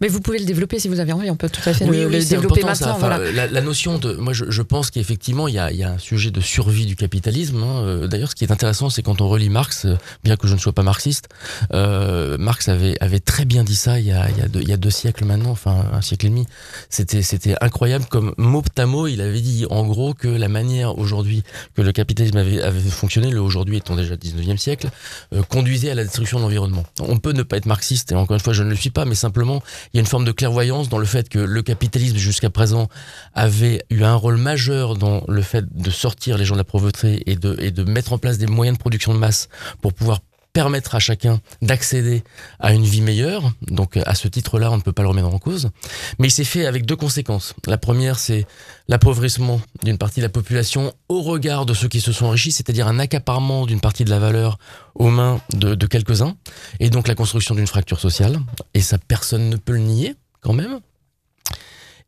Mais 0.00 0.08
vous 0.08 0.20
pouvez 0.20 0.38
le 0.38 0.44
développer 0.44 0.78
si 0.78 0.88
vous 0.88 1.00
avez 1.00 1.12
envie. 1.12 1.30
On 1.30 1.36
peut 1.36 1.48
tout 1.48 1.66
à 1.68 1.72
fait 1.72 1.84
oui, 1.84 1.98
le, 1.98 2.06
oui, 2.06 2.18
le 2.18 2.24
développer 2.24 2.62
maintenant. 2.62 2.90
Enfin, 2.90 2.98
voilà. 2.98 3.32
la, 3.32 3.46
la, 3.46 3.60
notion 3.60 3.98
de, 3.98 4.14
moi, 4.14 4.32
je, 4.32 4.50
je 4.50 4.62
pense 4.62 4.90
qu'effectivement, 4.90 5.48
il 5.48 5.54
y 5.54 5.58
a, 5.58 5.72
y 5.72 5.82
a, 5.84 5.92
un 5.92 5.98
sujet 5.98 6.30
de 6.30 6.40
survie 6.40 6.86
du 6.86 6.96
capitalisme. 6.96 7.62
Hein. 7.62 7.82
Euh, 7.84 8.06
d'ailleurs, 8.06 8.30
ce 8.30 8.34
qui 8.34 8.44
est 8.44 8.52
intéressant, 8.52 8.90
c'est 8.90 9.02
quand 9.02 9.20
on 9.20 9.28
relit 9.28 9.48
Marx, 9.48 9.84
euh, 9.84 9.96
bien 10.24 10.36
que 10.36 10.46
je 10.46 10.54
ne 10.54 10.58
sois 10.58 10.72
pas 10.72 10.82
marxiste, 10.82 11.28
euh, 11.72 12.38
Marx 12.38 12.68
avait, 12.68 12.96
avait 13.00 13.20
très 13.20 13.44
bien 13.44 13.64
dit 13.64 13.76
ça 13.76 13.98
il 13.98 14.06
y 14.06 14.12
a, 14.12 14.28
il 14.30 14.38
y 14.38 14.42
a, 14.42 14.48
deux, 14.48 14.60
il 14.60 14.68
y 14.68 14.72
a 14.72 14.76
deux 14.76 14.90
siècles 14.90 15.24
maintenant, 15.24 15.50
enfin 15.50 15.86
un 15.92 16.00
siècle 16.00 16.26
et 16.26 16.30
demi. 16.30 16.46
C'était, 16.90 17.22
c'était 17.22 17.54
incroyable 17.60 18.06
comme 18.06 18.34
mot 18.36 18.62
à 18.76 18.86
mot, 18.86 19.06
il 19.06 19.20
avait 19.20 19.40
dit 19.40 19.66
en 19.70 19.86
gros 19.86 20.14
que 20.14 20.28
la 20.28 20.48
manière 20.48 20.98
aujourd'hui 20.98 21.42
que 21.74 21.82
le 21.82 21.92
capitalisme 21.92 22.36
avait, 22.36 22.60
avait 22.60 22.80
fonctionné, 22.80 23.30
le 23.30 23.40
aujourd'hui 23.40 23.76
étant 23.76 23.96
déjà 23.96 24.14
19e 24.14 24.56
siècle, 24.56 24.88
euh, 25.32 25.42
conduisait 25.42 25.90
à 25.90 25.94
la 25.94 26.04
destruction 26.04 26.38
de 26.38 26.42
l'environnement. 26.42 26.84
On 27.00 27.18
peut 27.18 27.32
ne 27.32 27.42
pas 27.42 27.56
être 27.56 27.66
marxiste, 27.66 28.12
et 28.12 28.14
encore 28.14 28.34
une 28.34 28.40
fois, 28.40 28.52
je 28.52 28.62
ne 28.62 28.70
le 28.70 28.76
suis 28.76 28.90
pas, 28.90 29.04
mais 29.04 29.14
simplement 29.14 29.62
il 29.92 29.96
y 29.96 29.98
a 29.98 30.00
une 30.00 30.06
forme 30.06 30.24
de 30.24 30.32
clairvoyance 30.32 30.88
dans 30.88 30.98
le 30.98 31.06
fait 31.06 31.28
que 31.28 31.38
le 31.38 31.62
capitalisme 31.62 32.16
jusqu'à 32.16 32.50
présent 32.50 32.88
avait 33.34 33.82
eu 33.90 34.02
un 34.02 34.14
rôle 34.14 34.36
majeur 34.36 34.96
dans 34.96 35.22
le 35.28 35.42
fait 35.42 35.64
de 35.70 35.90
sortir 35.90 36.38
les 36.38 36.44
gens 36.44 36.54
de 36.54 36.60
la 36.60 36.64
pauvreté 36.64 37.22
et 37.30 37.36
de, 37.36 37.56
et 37.60 37.70
de 37.70 37.84
mettre 37.84 38.12
en 38.12 38.18
place 38.18 38.38
des 38.38 38.46
moyens 38.46 38.76
de 38.76 38.80
production 38.80 39.14
de 39.14 39.18
masse 39.18 39.48
pour 39.80 39.92
pouvoir 39.92 40.20
permettre 40.52 40.94
à 40.94 40.98
chacun 40.98 41.40
d'accéder 41.62 42.22
à 42.58 42.72
une 42.72 42.84
vie 42.84 43.00
meilleure. 43.00 43.52
Donc 43.62 43.96
à 43.96 44.14
ce 44.14 44.28
titre-là, 44.28 44.70
on 44.70 44.76
ne 44.76 44.82
peut 44.82 44.92
pas 44.92 45.02
le 45.02 45.08
remettre 45.08 45.28
en 45.28 45.38
cause. 45.38 45.70
Mais 46.18 46.28
il 46.28 46.30
s'est 46.30 46.44
fait 46.44 46.66
avec 46.66 46.86
deux 46.86 46.96
conséquences. 46.96 47.54
La 47.66 47.78
première, 47.78 48.18
c'est 48.18 48.46
l'appauvrissement 48.88 49.60
d'une 49.84 49.98
partie 49.98 50.20
de 50.20 50.24
la 50.24 50.30
population 50.30 50.92
au 51.08 51.22
regard 51.22 51.66
de 51.66 51.74
ceux 51.74 51.88
qui 51.88 52.00
se 52.00 52.12
sont 52.12 52.26
enrichis, 52.26 52.52
c'est-à-dire 52.52 52.88
un 52.88 52.98
accaparement 52.98 53.66
d'une 53.66 53.80
partie 53.80 54.04
de 54.04 54.10
la 54.10 54.18
valeur 54.18 54.58
aux 54.94 55.10
mains 55.10 55.40
de, 55.50 55.86
quelques-uns, 55.86 56.36
et 56.80 56.90
donc 56.90 57.08
la 57.08 57.14
construction 57.14 57.54
d'une 57.54 57.66
fracture 57.66 58.00
sociale. 58.00 58.38
Et 58.74 58.80
ça, 58.80 58.98
personne 58.98 59.48
ne 59.48 59.56
peut 59.56 59.72
le 59.72 59.78
nier 59.78 60.16
quand 60.40 60.52
même. 60.52 60.80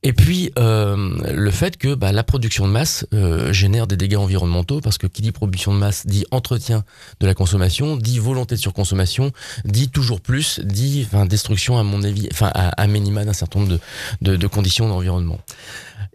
Et 0.03 0.15
puis 0.15 0.51
euh, 0.59 1.15
le 1.31 1.51
fait 1.51 1.77
que 1.77 1.95
bah, 1.95 2.11
la 2.11 2.23
production 2.23 2.67
de 2.67 2.73
masse 2.73 3.07
euh, 3.13 3.53
génère 3.53 3.87
des 3.87 3.97
dégâts 3.97 4.17
environnementaux, 4.17 4.81
parce 4.81 4.97
que 4.97 5.07
qui 5.07 5.21
dit 5.21 5.31
production 5.31 5.75
de 5.75 5.79
masse 5.79 6.07
dit 6.07 6.25
entretien 6.31 6.85
de 7.21 7.27
la 7.27 7.35
consommation, 7.35 7.99
dit 7.99 8.19
volonté 8.19 8.55
de 8.55 8.61
surconsommation, 8.61 9.31
dit 9.67 9.91
toujours 9.91 10.23
plus, 10.23 10.61
dit 10.61 11.07
destruction 11.29 11.79
à 11.79 11.83
mon 11.83 12.03
avis, 12.03 12.29
enfin 12.33 12.51
à, 12.55 12.69
à 12.71 12.87
minima 12.87 13.27
d'un 13.27 13.35
certain 13.35 13.61
nombre 13.61 13.79
de 14.23 14.47
conditions 14.47 14.89
d'environnement. 14.89 15.39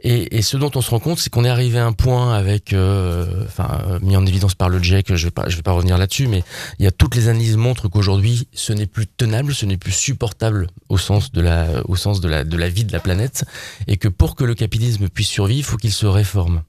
Et, 0.07 0.37
et, 0.37 0.43
ce 0.43 0.55
dont 0.55 0.69
on 0.75 0.81
se 0.81 0.91
rend 0.91 0.99
compte, 0.99 1.17
c'est 1.17 1.31
qu'on 1.31 1.43
est 1.45 1.49
arrivé 1.49 1.79
à 1.79 1.85
un 1.87 1.91
point 1.91 2.31
avec, 2.35 2.73
euh, 2.73 3.43
enfin, 3.45 3.99
mis 4.03 4.15
en 4.15 4.23
évidence 4.23 4.53
par 4.53 4.69
le 4.69 4.77
GIEC, 4.77 5.15
je 5.15 5.27
vais 5.27 5.33
vais 5.47 5.61
pas 5.63 5.71
revenir 5.71 5.97
là-dessus, 5.97 6.27
mais 6.27 6.43
il 6.77 6.85
y 6.85 6.87
a 6.87 6.91
toutes 6.91 7.15
les 7.15 7.27
analyses 7.27 7.57
montrent 7.57 7.87
qu'aujourd'hui, 7.87 8.47
ce 8.53 8.71
n'est 8.71 8.85
plus 8.85 9.07
tenable, 9.07 9.55
ce 9.55 9.65
n'est 9.65 9.77
plus 9.77 9.91
supportable 9.91 10.67
au 10.89 10.99
sens 10.99 11.31
de 11.31 11.41
la, 11.41 11.81
au 11.85 11.95
sens 11.95 12.21
de 12.21 12.29
la, 12.29 12.43
de 12.43 12.55
la 12.55 12.69
vie 12.69 12.85
de 12.85 12.93
la 12.93 12.99
planète, 12.99 13.45
et 13.87 13.97
que 13.97 14.07
pour 14.07 14.35
que 14.35 14.43
le 14.43 14.53
capitalisme 14.53 15.09
puisse 15.09 15.27
survivre, 15.27 15.57
il 15.57 15.63
faut 15.63 15.77
qu'il 15.77 15.91
se 15.91 16.05
réforme. 16.05 16.61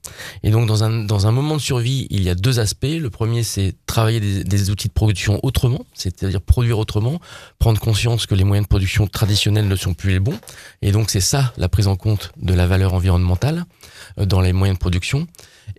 Et 0.43 0.50
donc, 0.50 0.66
dans 0.66 0.83
un, 0.83 1.05
dans 1.05 1.26
un 1.26 1.33
moment 1.33 1.57
de 1.57 1.61
survie, 1.61 2.07
il 2.09 2.23
y 2.23 2.31
a 2.31 2.35
deux 2.35 2.59
aspects. 2.59 2.87
Le 2.87 3.11
premier, 3.11 3.43
c'est 3.43 3.75
travailler 3.85 4.21
des, 4.21 4.45
des 4.45 4.71
outils 4.71 4.88
de 4.88 4.95
production 4.95 5.40
autrement, 5.43 5.85
c'est-à-dire 5.93 6.40
produire 6.40 6.78
autrement, 6.78 7.21
prendre 7.59 7.78
conscience 7.81 8.25
que 8.25 8.35
les 8.35 8.45
moyens 8.45 8.64
de 8.64 8.69
production 8.71 9.07
traditionnels 9.07 9.69
ne 9.69 9.76
sont 9.76 9.93
plus 9.93 10.12
les 10.12 10.21
bons, 10.21 10.38
et 10.81 10.90
donc 10.90 11.11
c'est 11.11 11.21
ça 11.21 11.52
la 11.59 11.69
prise 11.69 11.87
en 11.87 11.97
compte 11.97 12.33
de 12.40 12.55
la 12.55 12.66
valeur 12.66 12.95
environnementale 12.95 13.25
euh, 14.18 14.26
dans 14.26 14.40
les 14.40 14.52
moyens 14.52 14.78
de 14.78 14.80
production. 14.80 15.26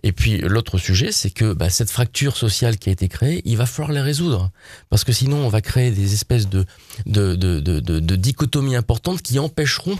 Et 0.02 0.12
puis 0.12 0.38
l'autre 0.38 0.78
sujet, 0.78 1.12
c'est 1.12 1.30
que 1.30 1.52
bah, 1.52 1.70
cette 1.70 1.90
fracture 1.90 2.36
sociale 2.36 2.76
qui 2.76 2.88
a 2.88 2.92
été 2.92 3.08
créée, 3.08 3.42
il 3.44 3.56
va 3.56 3.66
falloir 3.66 3.92
les 3.92 4.00
résoudre. 4.00 4.50
Parce 4.90 5.04
que 5.04 5.12
sinon, 5.12 5.38
on 5.38 5.48
va 5.48 5.60
créer 5.60 5.90
des 5.90 6.12
espèces 6.14 6.48
de, 6.48 6.64
de, 7.06 7.34
de, 7.34 8.16
dichotomies 8.16 8.76
importantes 8.76 9.22
qui 9.22 9.38
empêcheront 9.38 9.98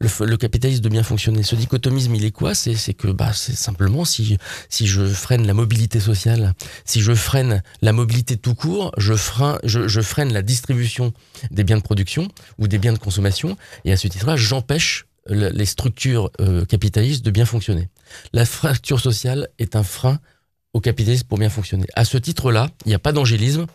le, 0.00 0.36
capitalisme 0.36 0.82
de 0.82 0.88
bien 0.88 1.02
fonctionner. 1.02 1.42
Ce 1.42 1.54
dichotomisme, 1.54 2.14
il 2.14 2.24
est 2.24 2.30
quoi? 2.30 2.54
C'est 2.54 2.94
que 2.94 3.08
bah, 3.08 3.32
c'est 3.32 3.56
simplement 3.56 4.04
si, 4.04 4.38
je 4.70 5.06
freine 5.06 5.46
la 5.46 5.54
mobilité 5.54 6.00
sociale, 6.00 6.54
si 6.84 7.00
je 7.00 7.14
freine 7.14 7.62
la 7.80 7.92
mobilité 7.92 8.36
tout 8.36 8.54
court, 8.54 8.92
je 8.96 9.14
freine 9.14 10.32
la 10.32 10.42
distribution 10.42 11.12
des 11.50 11.64
biens 11.64 11.78
de 11.78 11.82
production 11.82 12.28
ou 12.58 12.68
des 12.68 12.78
biens 12.78 12.92
de 12.92 12.98
consommation. 12.98 13.56
Et 13.84 13.92
à 13.92 13.96
ce 13.96 14.08
titre-là, 14.08 14.36
j'empêche 14.36 15.07
les 15.28 15.66
structures 15.66 16.30
euh, 16.40 16.64
capitalistes 16.64 17.24
de 17.24 17.30
bien 17.30 17.44
fonctionner. 17.44 17.88
La 18.32 18.44
fracture 18.44 19.00
sociale 19.00 19.48
est 19.58 19.76
un 19.76 19.82
frein 19.82 20.18
au 20.72 20.80
capitalisme 20.80 21.26
pour 21.26 21.38
bien 21.38 21.50
fonctionner. 21.50 21.86
À 21.94 22.04
ce 22.04 22.18
titre-là, 22.18 22.68
il 22.84 22.88
n'y 22.88 22.94
a 22.94 22.98
pas 22.98 23.12
d'angélisme. 23.12 23.66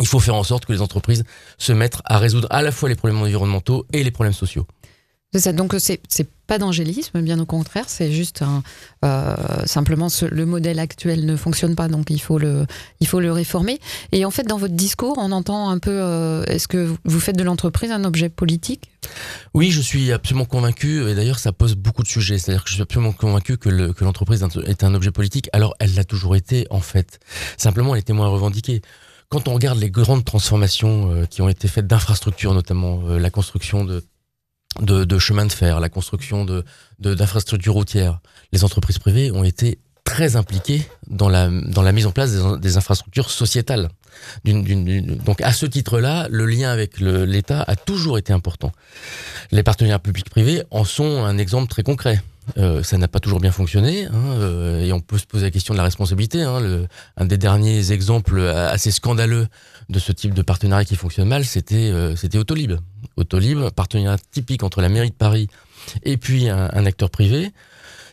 Il 0.00 0.06
faut 0.06 0.20
faire 0.20 0.34
en 0.34 0.42
sorte 0.42 0.66
que 0.66 0.72
les 0.72 0.80
entreprises 0.80 1.24
se 1.58 1.72
mettent 1.72 1.98
à 2.04 2.18
résoudre 2.18 2.48
à 2.50 2.62
la 2.62 2.72
fois 2.72 2.88
les 2.88 2.96
problèmes 2.96 3.20
environnementaux 3.20 3.86
et 3.92 4.02
les 4.02 4.10
problèmes 4.10 4.32
sociaux. 4.32 4.66
C'est 5.34 5.40
ça. 5.40 5.52
Donc 5.52 5.74
c'est 5.78 6.00
pas 6.46 6.58
d'angélisme, 6.58 7.20
bien 7.20 7.40
au 7.40 7.44
contraire. 7.44 7.86
C'est 7.88 8.12
juste 8.12 8.44
euh, 9.04 9.34
simplement 9.66 10.06
le 10.30 10.46
modèle 10.46 10.78
actuel 10.78 11.26
ne 11.26 11.34
fonctionne 11.34 11.74
pas, 11.74 11.88
donc 11.88 12.08
il 12.08 12.20
faut 12.20 12.38
le 12.38 12.66
il 13.00 13.08
faut 13.08 13.18
le 13.18 13.32
réformer. 13.32 13.80
Et 14.12 14.24
en 14.24 14.30
fait, 14.30 14.44
dans 14.44 14.58
votre 14.58 14.74
discours, 14.74 15.16
on 15.18 15.32
entend 15.32 15.70
un 15.70 15.80
peu. 15.80 15.90
Euh, 15.90 16.44
Est-ce 16.44 16.68
que 16.68 16.94
vous 17.04 17.18
faites 17.18 17.36
de 17.36 17.42
l'entreprise 17.42 17.90
un 17.90 18.04
objet 18.04 18.28
politique? 18.28 18.92
Oui, 19.54 19.72
je 19.72 19.80
suis 19.80 20.12
absolument 20.12 20.44
convaincu. 20.44 21.04
Et 21.08 21.16
d'ailleurs, 21.16 21.40
ça 21.40 21.50
pose 21.50 21.74
beaucoup 21.74 22.04
de 22.04 22.08
sujets. 22.08 22.38
C'est-à-dire 22.38 22.62
que 22.62 22.70
je 22.70 22.74
suis 22.74 22.82
absolument 22.82 23.12
convaincu 23.12 23.56
que 23.56 23.68
le, 23.68 23.92
que 23.92 24.04
l'entreprise 24.04 24.46
est 24.68 24.84
un 24.84 24.94
objet 24.94 25.10
politique. 25.10 25.50
Alors, 25.52 25.74
elle 25.80 25.96
l'a 25.96 26.04
toujours 26.04 26.36
été, 26.36 26.68
en 26.70 26.80
fait. 26.80 27.18
Simplement, 27.56 27.96
elle 27.96 28.02
était 28.02 28.12
moins 28.12 28.28
revendiquée 28.28 28.82
quand 29.30 29.48
on 29.48 29.54
regarde 29.54 29.80
les 29.80 29.90
grandes 29.90 30.24
transformations 30.24 31.10
euh, 31.10 31.24
qui 31.24 31.42
ont 31.42 31.48
été 31.48 31.66
faites 31.66 31.88
d'infrastructures, 31.88 32.54
notamment 32.54 33.02
la 33.02 33.30
construction 33.30 33.84
de 33.84 34.04
de, 34.80 35.04
de 35.04 35.18
chemin 35.18 35.46
de 35.46 35.52
fer, 35.52 35.80
la 35.80 35.88
construction 35.88 36.44
de 36.44 36.64
d'infrastructures 36.98 37.74
routières, 37.74 38.20
les 38.52 38.64
entreprises 38.64 38.98
privées 38.98 39.30
ont 39.30 39.44
été 39.44 39.78
très 40.04 40.36
impliqué 40.36 40.86
dans 41.08 41.28
la, 41.28 41.48
dans 41.48 41.82
la 41.82 41.92
mise 41.92 42.06
en 42.06 42.12
place 42.12 42.32
des, 42.60 42.76
infrastructures 42.76 43.30
sociétales. 43.30 43.88
donc 44.44 45.40
à 45.40 45.52
ce 45.52 45.66
titre-là, 45.66 46.28
le 46.30 46.46
lien 46.46 46.70
avec 46.70 47.00
l'État 47.00 47.64
a 47.66 47.74
toujours 47.74 48.18
été 48.18 48.32
important. 48.32 48.70
Les 49.50 49.62
partenaires 49.62 50.00
publics-privés 50.00 50.62
en 50.70 50.84
sont 50.84 51.24
un 51.24 51.38
exemple 51.38 51.68
très 51.68 51.82
concret. 51.82 52.22
Euh, 52.58 52.82
ça 52.82 52.98
n'a 52.98 53.08
pas 53.08 53.20
toujours 53.20 53.40
bien 53.40 53.50
fonctionné, 53.50 54.04
hein, 54.06 54.12
euh, 54.14 54.84
et 54.84 54.92
on 54.92 55.00
peut 55.00 55.18
se 55.18 55.26
poser 55.26 55.44
la 55.44 55.50
question 55.50 55.74
de 55.74 55.78
la 55.78 55.84
responsabilité. 55.84 56.42
Hein, 56.42 56.86
un 57.16 57.24
des 57.24 57.38
derniers 57.38 57.92
exemples 57.92 58.40
assez 58.40 58.90
scandaleux 58.90 59.46
de 59.88 59.98
ce 59.98 60.12
type 60.12 60.34
de 60.34 60.42
partenariat 60.42 60.84
qui 60.84 60.96
fonctionne 60.96 61.28
mal, 61.28 61.44
c'était 61.44 61.90
euh, 61.92 62.14
Autolib. 62.34 62.72
Autolib, 63.16 63.70
partenariat 63.70 64.18
typique 64.30 64.62
entre 64.62 64.80
la 64.80 64.88
mairie 64.88 65.10
de 65.10 65.14
Paris 65.14 65.48
et 66.02 66.16
puis 66.16 66.48
un 66.48 66.86
acteur 66.86 67.10
privé 67.10 67.52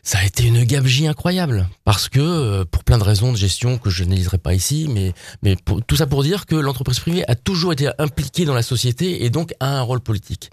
ça 0.04 0.20
a 0.20 0.26
été 0.26 0.46
une 0.46 0.64
gabegie 0.64 1.08
incroyable 1.08 1.70
parce 1.84 2.10
que 2.10 2.20
euh, 2.20 2.66
pour 2.66 2.84
plein 2.84 2.98
de 2.98 3.04
raisons 3.04 3.32
de 3.32 3.38
gestion 3.38 3.78
que 3.78 3.90
je 3.90 4.04
n'analyserai 4.04 4.40
pas 4.40 4.54
ici, 4.54 4.88
mais 4.90 5.14
mais 5.44 5.56
tout 5.88 5.96
ça 5.96 6.08
pour 6.08 6.24
dire 6.24 6.46
que 6.46 6.56
l'entreprise 6.56 7.00
privée 7.00 7.24
a 7.28 7.36
toujours 7.36 7.74
été 7.74 7.90
impliquée 8.00 8.46
dans 8.46 8.56
la 8.56 8.64
société 8.64 9.24
et 9.24 9.30
donc 9.30 9.54
a 9.60 9.78
un 9.78 9.82
rôle 9.82 10.02
politique. 10.02 10.50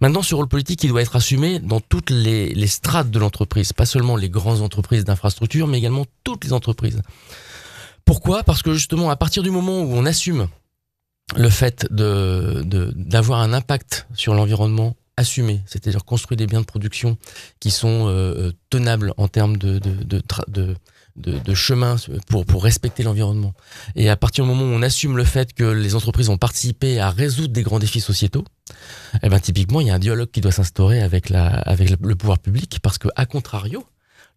Maintenant, 0.00 0.22
ce 0.22 0.34
rôle 0.34 0.48
politique, 0.48 0.82
il 0.82 0.88
doit 0.88 1.02
être 1.02 1.16
assumé 1.16 1.60
dans 1.60 1.80
toutes 1.80 2.10
les, 2.10 2.52
les 2.54 2.66
strates 2.66 3.10
de 3.10 3.18
l'entreprise, 3.18 3.72
pas 3.72 3.86
seulement 3.86 4.16
les 4.16 4.30
grandes 4.30 4.62
entreprises 4.62 5.04
d'infrastructure, 5.04 5.66
mais 5.66 5.78
également 5.78 6.04
toutes 6.24 6.44
les 6.44 6.52
entreprises. 6.52 7.00
Pourquoi? 8.04 8.42
Parce 8.42 8.62
que 8.62 8.72
justement, 8.72 9.10
à 9.10 9.16
partir 9.16 9.42
du 9.42 9.50
moment 9.50 9.82
où 9.82 9.92
on 9.92 10.06
assume 10.06 10.48
le 11.36 11.50
fait 11.50 11.86
de 11.90 12.62
d'avoir 12.96 13.40
un 13.40 13.52
impact 13.52 14.06
sur 14.14 14.34
l'environnement 14.34 14.96
assumé, 15.18 15.60
c'est-à-dire 15.66 16.04
construire 16.04 16.36
des 16.36 16.46
biens 16.46 16.60
de 16.60 16.66
production 16.66 17.18
qui 17.60 17.70
sont 17.70 18.06
euh, 18.06 18.10
euh, 18.10 18.52
tenables 18.70 19.12
en 19.16 19.28
termes 19.28 19.56
de, 19.56 19.78
de, 19.78 20.22
de, 20.48 20.76
de, 21.16 21.54
chemin 21.54 21.96
pour, 22.28 22.46
pour 22.46 22.62
respecter 22.62 23.02
l'environnement. 23.02 23.52
Et 23.96 24.08
à 24.08 24.16
partir 24.16 24.44
du 24.44 24.50
moment 24.50 24.62
où 24.62 24.76
on 24.76 24.82
assume 24.82 25.16
le 25.16 25.24
fait 25.24 25.52
que 25.52 25.64
les 25.64 25.96
entreprises 25.96 26.28
ont 26.28 26.38
participé 26.38 27.00
à 27.00 27.10
résoudre 27.10 27.52
des 27.52 27.62
grands 27.62 27.80
défis 27.80 28.00
sociétaux, 28.00 28.44
eh 29.22 29.28
ben 29.28 29.40
typiquement, 29.40 29.80
il 29.80 29.88
y 29.88 29.90
a 29.90 29.94
un 29.94 29.98
dialogue 29.98 30.30
qui 30.30 30.40
doit 30.40 30.52
s'instaurer 30.52 31.02
avec, 31.02 31.28
la, 31.30 31.48
avec 31.48 31.90
le 31.90 32.14
pouvoir 32.14 32.38
public 32.38 32.78
parce 32.80 32.98
que, 32.98 33.08
à 33.16 33.26
contrario, 33.26 33.84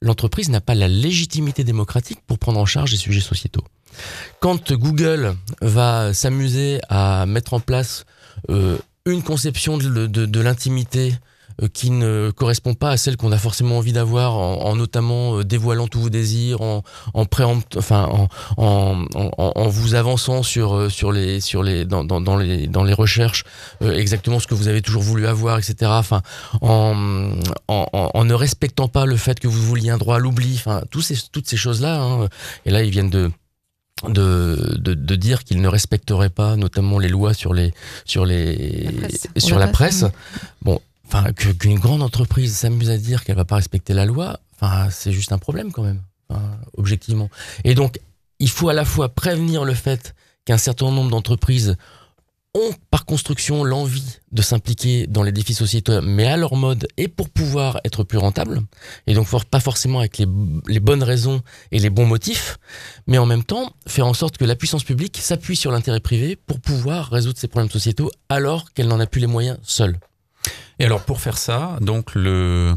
l'entreprise 0.01 0.49
n'a 0.49 0.61
pas 0.61 0.73
la 0.73 0.87
légitimité 0.87 1.63
démocratique 1.63 2.19
pour 2.25 2.39
prendre 2.39 2.59
en 2.59 2.65
charge 2.65 2.91
les 2.91 2.97
sujets 2.97 3.21
sociétaux. 3.21 3.63
Quand 4.39 4.73
Google 4.73 5.35
va 5.61 6.13
s'amuser 6.13 6.79
à 6.89 7.25
mettre 7.27 7.53
en 7.53 7.59
place 7.59 8.05
euh, 8.49 8.77
une 9.05 9.23
conception 9.23 9.77
de, 9.77 10.05
de, 10.07 10.41
l'intimité 10.41 11.13
euh, 11.61 11.67
qui 11.67 11.89
ne 11.89 12.31
correspond 12.31 12.75
pas 12.75 12.91
à 12.91 12.97
celle 12.97 13.17
qu'on 13.17 13.31
a 13.31 13.37
forcément 13.37 13.77
envie 13.79 13.93
d'avoir, 13.93 14.37
en, 14.37 14.75
notamment 14.75 15.37
euh, 15.39 15.43
dévoilant 15.43 15.87
tous 15.87 16.01
vos 16.01 16.09
désirs, 16.09 16.61
en, 16.61 16.83
en 17.13 17.25
en, 18.57 19.67
vous 19.67 19.95
avançant 19.95 20.43
sur 20.43 20.75
euh, 20.75 20.89
sur 20.89 21.11
les 21.11 21.41
sur 21.41 21.63
les 21.63 21.85
dans, 21.85 22.03
dans, 22.03 22.37
les 22.37 22.67
dans 22.67 22.83
les 22.83 22.93
recherches 22.93 23.43
exactement 23.81 24.39
ce 24.39 24.47
que 24.47 24.53
vous 24.53 24.67
avez 24.67 24.81
toujours 24.81 25.01
voulu 25.01 25.25
avoir, 25.25 25.57
etc. 25.57 25.91
En, 26.61 27.33
en, 27.67 28.23
ne 28.23 28.33
respectant 28.33 28.87
pas 28.87 29.05
le 29.05 29.15
fait 29.15 29.39
que 29.39 29.47
vous 29.47 29.61
vouliez 29.61 29.89
un 29.89 29.97
droit 29.97 30.17
à 30.17 30.19
l'oubli, 30.19 30.55
enfin, 30.55 30.83
toutes 30.91 31.47
ces 31.47 31.57
choses 31.57 31.81
là. 31.81 32.01
Hein, 32.01 32.27
et 32.65 32.71
là, 32.71 32.83
ils 32.83 32.91
viennent 32.91 33.09
de 33.09 33.31
de, 34.07 34.77
de, 34.79 34.93
de, 34.93 35.15
dire 35.15 35.43
qu'il 35.43 35.61
ne 35.61 35.67
respecterait 35.67 36.29
pas 36.29 36.55
notamment 36.55 36.99
les 36.99 37.09
lois 37.09 37.33
sur 37.33 37.53
les 37.53 37.73
sur 38.05 38.25
les 38.25 38.89
la 39.35 39.41
sur 39.41 39.59
la 39.59 39.67
presse. 39.67 40.05
Bon, 40.61 40.81
enfin 41.07 41.31
qu'une 41.33 41.79
grande 41.79 42.01
entreprise 42.01 42.55
s'amuse 42.55 42.89
à 42.89 42.97
dire 42.97 43.23
qu'elle 43.23 43.35
va 43.35 43.45
pas 43.45 43.57
respecter 43.57 43.93
la 43.93 44.05
loi, 44.05 44.39
enfin 44.55 44.89
c'est 44.89 45.11
juste 45.11 45.31
un 45.31 45.37
problème 45.37 45.71
quand 45.71 45.83
même, 45.83 46.01
objectivement. 46.77 47.29
Et 47.63 47.75
donc 47.75 47.99
il 48.39 48.49
faut 48.49 48.69
à 48.69 48.73
la 48.73 48.85
fois 48.85 49.09
prévenir 49.09 49.65
le 49.65 49.73
fait 49.73 50.15
qu'un 50.45 50.57
certain 50.57 50.91
nombre 50.91 51.11
d'entreprises 51.11 51.77
ont 52.53 52.71
par 52.89 53.05
construction 53.05 53.63
l'envie 53.63 54.19
de 54.31 54.41
s'impliquer 54.41 55.07
dans 55.07 55.23
les 55.23 55.31
défis 55.31 55.53
sociétaux, 55.53 56.01
mais 56.01 56.27
à 56.27 56.37
leur 56.37 56.55
mode 56.55 56.87
et 56.97 57.07
pour 57.07 57.29
pouvoir 57.29 57.79
être 57.85 58.03
plus 58.03 58.17
rentable. 58.17 58.61
Et 59.07 59.13
donc 59.13 59.27
pas 59.45 59.59
forcément 59.59 59.99
avec 59.99 60.17
les, 60.17 60.79
bonnes 60.79 61.03
raisons 61.03 61.41
et 61.71 61.79
les 61.79 61.89
bons 61.89 62.05
motifs, 62.05 62.57
mais 63.07 63.17
en 63.17 63.25
même 63.25 63.43
temps 63.43 63.73
faire 63.87 64.07
en 64.07 64.13
sorte 64.13 64.37
que 64.37 64.45
la 64.45 64.55
puissance 64.55 64.83
publique 64.83 65.17
s'appuie 65.17 65.55
sur 65.55 65.71
l'intérêt 65.71 66.01
privé 66.01 66.35
pour 66.35 66.59
pouvoir 66.59 67.09
résoudre 67.09 67.37
ces 67.37 67.47
problèmes 67.47 67.71
sociétaux 67.71 68.11
alors 68.29 68.73
qu'elle 68.73 68.87
n'en 68.87 68.99
a 68.99 69.07
plus 69.07 69.21
les 69.21 69.27
moyens 69.27 69.57
seule. 69.63 69.97
Et 70.79 70.85
alors 70.85 71.03
pour 71.03 71.21
faire 71.21 71.37
ça, 71.37 71.77
donc 71.79 72.15
le 72.15 72.73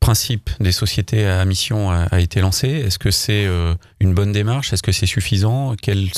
principe 0.00 0.50
des 0.60 0.72
sociétés 0.72 1.26
à 1.26 1.44
mission 1.44 1.90
a, 1.90 2.20
été 2.20 2.40
lancé. 2.40 2.68
Est-ce 2.68 2.98
que 2.98 3.10
c'est 3.10 3.46
euh, 3.46 3.74
une 4.00 4.12
bonne 4.12 4.32
démarche? 4.32 4.72
Est-ce 4.72 4.82
que 4.82 4.92
c'est 4.92 5.06
suffisant? 5.06 5.76
Quelle, 5.80 6.10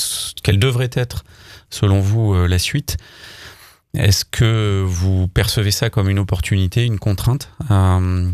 quelle 0.43 0.59
devrait 0.59 0.89
être 0.93 1.23
selon 1.69 1.99
vous, 1.99 2.33
euh, 2.33 2.47
la 2.47 2.59
suite. 2.59 2.97
Est-ce 3.93 4.25
que 4.25 4.83
vous 4.85 5.27
percevez 5.27 5.71
ça 5.71 5.89
comme 5.89 6.09
une 6.09 6.19
opportunité, 6.19 6.85
une 6.85 6.99
contrainte 6.99 7.49
euh, 7.71 8.29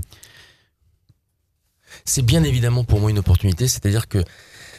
C'est 2.05 2.21
bien 2.23 2.43
évidemment 2.43 2.83
pour 2.83 2.99
moi 2.99 3.09
une 3.09 3.19
opportunité, 3.19 3.67
c'est-à-dire 3.67 4.07
que 4.07 4.23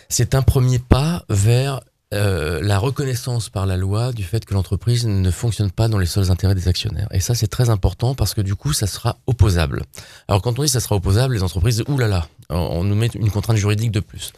c'est 0.09 0.35
un 0.35 0.43
premier 0.43 0.79
pas 0.79 1.25
vers 1.29 1.81
euh, 2.15 2.61
la 2.63 2.79
reconnaissance 2.79 3.51
par 3.51 3.67
la 3.67 3.77
loi 3.77 4.13
du 4.13 4.25
fait 4.25 4.45
que 4.45 4.55
l'entreprise 4.55 5.07
ne 5.07 5.31
fonctionne 5.31 5.71
pas 5.71 5.89
dans 5.89 5.99
les 5.99 6.07
seuls 6.07 6.31
intérêts 6.31 6.55
des 6.55 6.69
actionnaires. 6.69 7.09
Et 7.11 7.21
ça, 7.21 7.35
c'est 7.35 7.49
très 7.49 7.71
important 7.71 8.15
parce 8.15 8.35
que 8.35 8.41
du 8.41 8.55
coup, 8.55 8.73
ça 8.73 8.87
sera 8.87 9.19
opposable. 9.27 9.83
Alors 10.29 10.41
quand 10.41 10.59
on 10.59 10.63
dit 10.63 10.69
ça 10.69 10.81
sera 10.81 10.97
opposable, 10.97 11.35
les 11.35 11.43
entreprises, 11.43 11.83
oulala, 11.89 12.29
on 12.51 12.85
nous 12.85 12.95
met 12.95 13.09
une 13.09 13.31
contrainte 13.31 13.57
juridique 13.57 13.91
de 13.91 14.01
plus. 14.01 14.33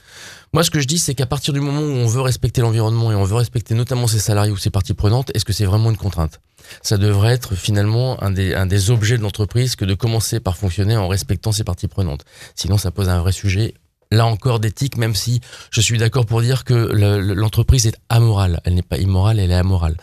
Moi, 0.53 0.63
ce 0.63 0.71
que 0.71 0.81
je 0.81 0.87
dis, 0.87 0.99
c'est 0.99 1.15
qu'à 1.15 1.27
partir 1.27 1.53
du 1.53 1.61
moment 1.61 1.81
où 1.81 1.91
on 1.91 2.07
veut 2.07 2.21
respecter 2.21 2.61
l'environnement 2.63 3.13
et 3.13 3.15
on 3.15 3.25
veut 3.25 3.35
respecter 3.35 3.75
notamment 3.75 4.07
ses 4.07 4.21
salariés 4.21 4.53
ou 4.53 4.57
ses 4.57 4.71
parties 4.71 4.95
prenantes, 4.95 5.31
est-ce 5.35 5.45
que 5.45 5.53
c'est 5.53 5.67
vraiment 5.67 5.91
une 5.91 5.97
contrainte? 5.97 6.41
Ça 6.83 6.99
devrait 6.99 7.33
être 7.33 7.55
finalement 7.55 8.23
un 8.23 8.31
des, 8.31 8.55
un 8.55 8.67
des 8.67 8.91
objets 8.91 9.19
de 9.19 9.23
l'entreprise 9.23 9.77
que 9.77 9.85
de 9.85 9.95
commencer 9.95 10.41
par 10.41 10.57
fonctionner 10.57 10.97
en 10.97 11.09
respectant 11.09 11.53
ses 11.53 11.65
parties 11.65 11.89
prenantes. 11.89 12.25
Sinon, 12.55 12.79
ça 12.79 12.91
pose 12.91 13.09
un 13.09 13.21
vrai 13.21 13.33
sujet 13.33 13.75
là 14.11 14.27
encore 14.27 14.61
d'éthique, 14.61 14.97
même 14.97 15.15
si 15.15 15.41
je 15.71 15.81
suis 15.81 15.99
d'accord 15.99 16.27
pour 16.27 16.41
dire 16.41 16.65
que 16.65 16.75
l'entreprise 16.75 17.87
est 17.87 17.97
amorale. 18.09 18.61
Elle 18.65 18.75
n'est 18.75 18.83
pas 18.83 18.99
immorale, 18.99 19.39
elle 19.39 19.51
est 19.51 19.55
amorale. 19.55 19.97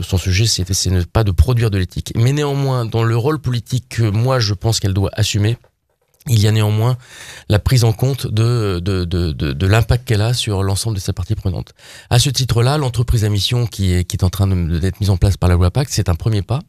Son 0.00 0.18
sujet, 0.18 0.46
c'est 0.46 0.90
ne 0.90 1.02
pas 1.02 1.24
de 1.24 1.30
produire 1.30 1.70
de 1.70 1.78
l'éthique. 1.78 2.12
Mais 2.16 2.32
néanmoins, 2.32 2.84
dans 2.84 3.02
le 3.02 3.16
rôle 3.16 3.38
politique 3.38 3.86
que 3.88 4.02
moi 4.02 4.38
je 4.38 4.54
pense 4.54 4.80
qu'elle 4.80 4.94
doit 4.94 5.10
assumer, 5.14 5.56
il 6.28 6.40
y 6.40 6.48
a 6.48 6.52
néanmoins 6.52 6.96
la 7.48 7.58
prise 7.58 7.84
en 7.84 7.92
compte 7.92 8.26
de, 8.26 8.80
de, 8.80 9.04
de, 9.04 9.32
de, 9.32 9.66
l'impact 9.66 10.06
qu'elle 10.06 10.22
a 10.22 10.34
sur 10.34 10.62
l'ensemble 10.62 10.96
de 10.96 11.00
ses 11.00 11.12
parties 11.12 11.34
prenantes. 11.34 11.72
À 12.10 12.18
ce 12.18 12.30
titre-là, 12.30 12.78
l'entreprise 12.78 13.24
à 13.24 13.28
mission 13.28 13.66
qui 13.66 13.92
est, 13.92 14.04
qui 14.04 14.16
est 14.16 14.24
en 14.24 14.30
train 14.30 14.46
d'être 14.46 15.00
mise 15.00 15.10
en 15.10 15.16
place 15.16 15.36
par 15.36 15.48
la 15.48 15.54
loi 15.54 15.70
Pacte, 15.70 15.92
c'est 15.92 16.08
un 16.08 16.14
premier 16.14 16.42
pas, 16.42 16.60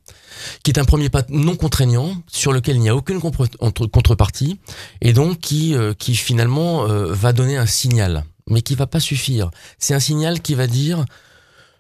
qui 0.64 0.72
est 0.72 0.80
un 0.80 0.86
premier 0.86 1.10
pas 1.10 1.24
non 1.30 1.56
contraignant, 1.56 2.16
sur 2.28 2.54
lequel 2.54 2.76
il 2.76 2.82
n'y 2.82 2.90
a 2.90 2.96
aucune 2.96 3.20
contrepartie, 3.20 4.60
et 5.02 5.14
donc 5.14 5.40
qui, 5.40 5.76
euh, 5.76 5.94
qui 5.94 6.16
finalement 6.16 6.88
euh, 6.88 7.12
va 7.12 7.34
donner 7.34 7.58
un 7.58 7.66
signal, 7.66 8.26
mais 8.48 8.62
qui 8.62 8.76
va 8.76 8.88
pas 8.88 9.00
suffire. 9.00 9.50
C'est 9.80 9.94
un 9.94 10.00
signal 10.00 10.42
qui 10.42 10.54
va 10.56 10.68
dire 10.68 11.04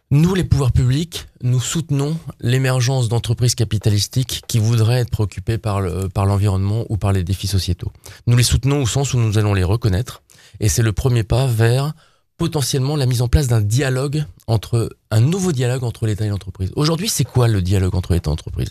nous, 0.09 0.35
les 0.35 0.45
pouvoirs 0.45 0.71
publics, 0.71 1.27
nous 1.41 1.59
soutenons 1.59 2.17
l'émergence 2.39 3.09
d'entreprises 3.09 3.55
capitalistiques 3.55 4.41
qui 4.47 4.57
voudraient 4.57 4.99
être 5.01 5.09
préoccupées 5.09 5.57
par 5.57 5.81
l'environnement 5.81 6.85
ou 6.87 6.95
par 6.95 7.11
les 7.11 7.23
défis 7.23 7.47
sociétaux. 7.47 7.91
Nous 8.25 8.37
les 8.37 8.43
soutenons 8.43 8.81
au 8.81 8.87
sens 8.87 9.13
où 9.13 9.19
nous 9.19 9.37
allons 9.37 9.53
les 9.53 9.65
reconnaître, 9.65 10.21
et 10.61 10.69
c'est 10.69 10.81
le 10.81 10.93
premier 10.93 11.23
pas 11.23 11.45
vers 11.45 11.93
potentiellement 12.37 12.95
la 12.95 13.05
mise 13.05 13.21
en 13.21 13.27
place 13.27 13.47
d'un 13.47 13.59
dialogue 13.59 14.23
entre 14.45 14.95
un 15.11 15.19
nouveau 15.19 15.51
dialogue 15.51 15.83
entre 15.83 16.05
l'État 16.05 16.25
et 16.25 16.29
l'entreprise. 16.29 16.71
Aujourd'hui, 16.75 17.09
c'est 17.09 17.25
quoi 17.25 17.49
le 17.49 17.61
dialogue 17.61 17.95
entre 17.95 18.13
l'État 18.13 18.29
et 18.29 18.31
l'entreprise? 18.31 18.69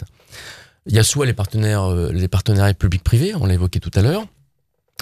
Il 0.86 0.94
y 0.94 0.98
a 0.98 1.02
soit 1.02 1.26
euh, 1.26 2.12
les 2.12 2.28
partenariats 2.28 2.74
publics-privés, 2.74 3.34
on 3.34 3.44
l'a 3.44 3.54
évoqué 3.54 3.78
tout 3.80 3.90
à 3.94 4.00
l'heure, 4.00 4.24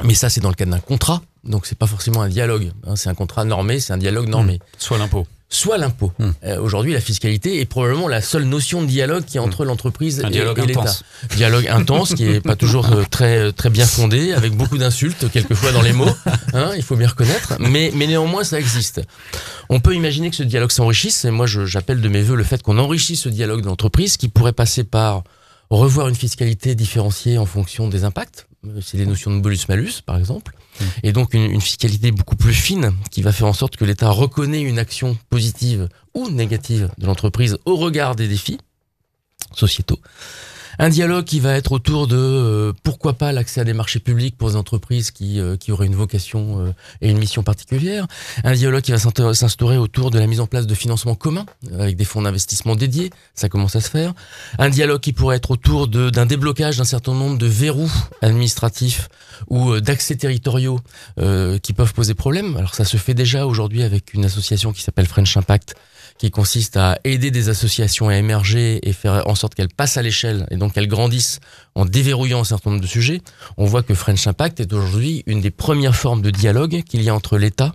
mais 0.03 0.15
ça 0.15 0.31
c'est 0.31 0.41
dans 0.41 0.49
le 0.49 0.55
cadre 0.55 0.73
d'un 0.73 0.81
contrat, 0.81 1.23
donc 1.45 1.67
c'est 1.67 1.79
pas 1.79 1.87
forcément 1.87 2.23
un 2.23 2.29
dialogue. 2.29 2.73
Hein, 2.87 2.97
c'est 2.97 3.11
un 3.11 3.15
contrat 3.15 3.45
normé, 3.45 3.79
c'est 3.79 3.93
un 3.93 3.99
dialogue 3.99 4.29
normé. 4.29 4.55
Mmh. 4.55 4.79
Soit 4.79 4.99
l'impôt 4.99 5.27
soit 5.55 5.79
l'impôt. 5.79 6.13
Hmm. 6.19 6.31
Euh, 6.45 6.61
aujourd'hui, 6.61 6.93
la 6.93 7.01
fiscalité 7.01 7.61
est 7.61 7.65
probablement 7.65 8.09
la 8.09 8.21
seule 8.21 8.45
notion 8.45 8.83
de 8.83 8.87
dialogue 8.87 9.25
qui 9.25 9.37
est 9.37 9.41
entre 9.41 9.65
hmm. 9.65 9.69
l'entreprise 9.69 10.19
et, 10.21 10.31
l'État. 10.31 10.85
Dialogue 11.37 11.69
intense 11.69 12.15
qui 12.15 12.25
est 12.25 12.41
pas 12.41 12.57
toujours 12.57 12.93
euh, 12.93 13.05
très 13.11 13.53
très 13.53 13.71
bien 13.71 13.87
fondé, 13.87 14.33
avec 14.33 14.53
beaucoup 14.53 14.79
d'insultes 14.79 15.31
quelquefois 15.31 15.73
dans 15.73 15.83
les 15.83 15.93
mots. 15.93 16.11
Hein, 16.53 16.73
il 16.77 16.83
faut 16.83 16.97
bien 16.97 17.09
reconnaître. 17.09 17.55
Mais 17.59 17.91
mais 17.95 18.07
néanmoins, 18.07 18.45
ça 18.45 18.59
existe. 18.59 19.01
On 19.69 19.81
peut 19.81 19.95
imaginer 19.95 20.31
que 20.31 20.37
ce 20.37 20.43
dialogue 20.43 20.71
s'enrichisse. 20.71 21.25
Et 21.25 21.31
moi, 21.31 21.47
j'appelle 21.47 22.01
de 22.01 22.09
mes 22.09 22.23
voeux 22.23 22.37
le 22.37 22.45
fait 22.45 22.63
qu'on 22.63 22.79
enrichisse 22.79 23.23
ce 23.23 23.29
dialogue 23.29 23.63
d'entreprise, 23.63 24.17
qui 24.17 24.29
pourrait 24.29 24.53
passer 24.53 24.85
par 24.85 25.25
revoir 25.71 26.09
une 26.09 26.15
fiscalité 26.15 26.75
différenciée 26.75 27.39
en 27.39 27.47
fonction 27.47 27.89
des 27.89 28.05
impacts. 28.05 28.47
Euh, 28.67 28.81
c'est 28.83 28.97
les 28.97 29.07
notions 29.07 29.35
de 29.35 29.41
bolus-malus, 29.41 30.03
par 30.05 30.17
exemple. 30.17 30.55
Et 31.03 31.13
donc 31.13 31.35
une, 31.35 31.61
fiscalité 31.61 32.11
beaucoup 32.11 32.37
plus 32.37 32.55
fine 32.55 32.93
qui 33.11 33.23
va 33.23 33.33
faire 33.33 33.47
en 33.47 33.53
sorte 33.53 33.77
que 33.77 33.85
l'État 33.85 34.11
reconnaît 34.11 34.63
une 34.63 34.79
action 34.79 35.17
positive 35.31 35.89
ou 36.15 36.29
négative 36.31 36.91
de 36.99 37.07
l'entreprise 37.07 37.59
au 37.65 37.77
regard 37.77 38.17
des 38.17 38.29
défis 38.29 38.59
sociétaux. 39.55 40.01
Un 40.79 40.89
dialogue 40.89 41.25
qui 41.25 41.41
va 41.41 41.55
être 41.55 41.73
autour 41.73 42.07
de 42.07 42.17
euh, 42.17 42.73
pourquoi 42.83 43.15
pas 43.15 43.33
l'accès 43.33 43.61
à 43.61 43.65
des 43.65 43.73
marchés 43.73 44.01
publics 44.01 44.37
pour 44.37 44.51
des 44.51 44.57
entreprises 44.57 45.11
qui, 45.11 45.41
euh, 45.41 45.57
qui 45.57 45.73
auraient 45.73 45.87
une 45.87 45.95
vocation 45.95 46.61
euh, 46.61 46.73
et 47.01 47.11
une 47.11 47.19
mission 47.19 47.43
particulière. 47.43 48.07
Un 48.43 48.55
dialogue 48.55 48.83
qui 48.83 48.93
va 48.93 48.99
s'instaurer 48.99 49.77
autour 49.77 50.11
de 50.11 50.19
la 50.19 50.27
mise 50.27 50.41
en 50.41 50.47
place 50.47 50.67
de 50.67 50.75
financements 50.75 51.15
communs 51.15 51.47
avec 51.79 51.97
des 51.97 52.05
fonds 52.05 52.23
d'investissement 52.23 52.77
dédiés. 52.77 53.11
Ça 53.35 53.49
commence 53.49 53.77
à 53.77 53.81
se 53.81 53.89
faire. 53.89 54.15
Un 54.59 54.69
dialogue 54.69 55.01
qui 55.01 55.13
pourrait 55.13 55.37
être 55.37 55.51
autour 55.51 55.89
d'un 55.89 56.27
déblocage 56.27 56.79
d'un 56.79 56.85
certain 56.85 57.15
nombre 57.15 57.39
de 57.39 57.47
verrous 57.47 57.93
administratifs 58.23 59.09
ou 59.49 59.79
d'accès 59.81 60.17
territoriaux 60.17 60.81
qui 61.17 61.73
peuvent 61.73 61.93
poser 61.93 62.15
problème. 62.15 62.57
Alors 62.57 62.75
ça 62.75 62.85
se 62.85 62.97
fait 62.97 63.15
déjà 63.15 63.47
aujourd'hui 63.47 63.83
avec 63.83 64.15
une 64.15 64.25
association 64.25 64.73
qui 64.73 64.83
s'appelle 64.83 65.07
French 65.07 65.37
Impact 65.37 65.75
qui 66.19 66.31
consiste 66.31 66.77
à 66.77 66.99
aider 67.05 67.31
des 67.31 67.49
associations 67.49 68.09
à 68.09 68.17
émerger 68.17 68.87
et 68.89 68.93
faire 68.93 69.27
en 69.27 69.35
sorte 69.35 69.55
qu'elles 69.55 69.69
passent 69.69 69.97
à 69.97 70.03
l'échelle 70.03 70.47
et 70.51 70.57
donc 70.57 70.75
qu'elles 70.75 70.89
grandissent 70.89 71.41
en 71.75 71.85
déverrouillant 71.85 72.41
un 72.41 72.45
certain 72.45 72.71
nombre 72.71 72.83
de 72.83 72.87
sujets, 72.87 73.21
on 73.57 73.65
voit 73.65 73.83
que 73.83 73.95
French 73.95 74.27
Impact 74.27 74.61
est 74.61 74.73
aujourd'hui 74.73 75.25
une 75.27 75.41
des 75.41 75.51
premières 75.51 75.97
formes 75.97 76.23
de 76.23 76.31
dialogue 76.31 76.83
qu'il 76.85 77.03
y 77.03 77.09
a 77.09 77.15
entre 77.15 77.37
l'État, 77.37 77.75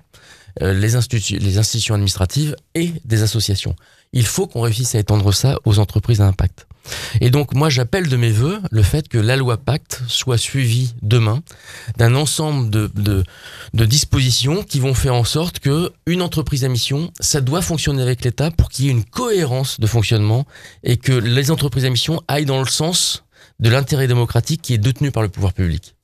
euh, 0.61 0.73
les, 0.73 0.97
les 1.39 1.57
institutions 1.57 1.95
administratives 1.95 2.55
et 2.75 2.93
des 3.03 3.23
associations. 3.23 3.75
Il 4.13 4.25
faut 4.25 4.47
qu'on 4.47 4.61
réussisse 4.61 4.95
à 4.95 4.99
étendre 4.99 5.33
ça 5.33 5.57
aux 5.65 5.79
entreprises 5.79 6.21
à 6.21 6.27
impact. 6.27 6.68
Et 7.21 7.29
donc 7.29 7.53
moi 7.53 7.69
j'appelle 7.69 8.07
de 8.07 8.17
mes 8.17 8.31
voeux 8.31 8.59
le 8.71 8.83
fait 8.83 9.07
que 9.07 9.17
la 9.17 9.35
loi 9.35 9.57
Pacte 9.57 10.01
soit 10.07 10.37
suivie 10.37 10.93
demain 11.01 11.41
d'un 11.97 12.15
ensemble 12.15 12.69
de, 12.69 12.89
de, 12.93 13.85
dispositions 13.85 14.63
qui 14.63 14.79
vont 14.79 14.93
faire 14.93 15.15
en 15.15 15.23
sorte 15.23 15.59
que 15.59 15.91
une 16.05 16.21
entreprise 16.21 16.63
à 16.63 16.69
mission, 16.69 17.11
ça 17.19 17.41
doit 17.41 17.61
fonctionner 17.61 18.01
avec 18.01 18.23
l'État 18.23 18.51
pour 18.51 18.69
qu'il 18.69 18.85
y 18.85 18.87
ait 18.89 18.91
une 18.91 19.03
cohérence 19.03 19.79
de 19.79 19.87
fonctionnement 19.87 20.45
et 20.83 20.97
que 20.97 21.13
les 21.13 21.51
entreprises 21.51 21.85
à 21.85 21.89
mission 21.89 22.21
aillent 22.27 22.45
dans 22.45 22.59
le 22.59 22.67
sens 22.67 23.23
de 23.59 23.69
l'intérêt 23.69 24.07
démocratique 24.07 24.61
qui 24.61 24.73
est 24.73 24.77
détenu 24.77 25.11
par 25.11 25.23
le 25.23 25.29
pouvoir 25.29 25.53
public. 25.53 25.95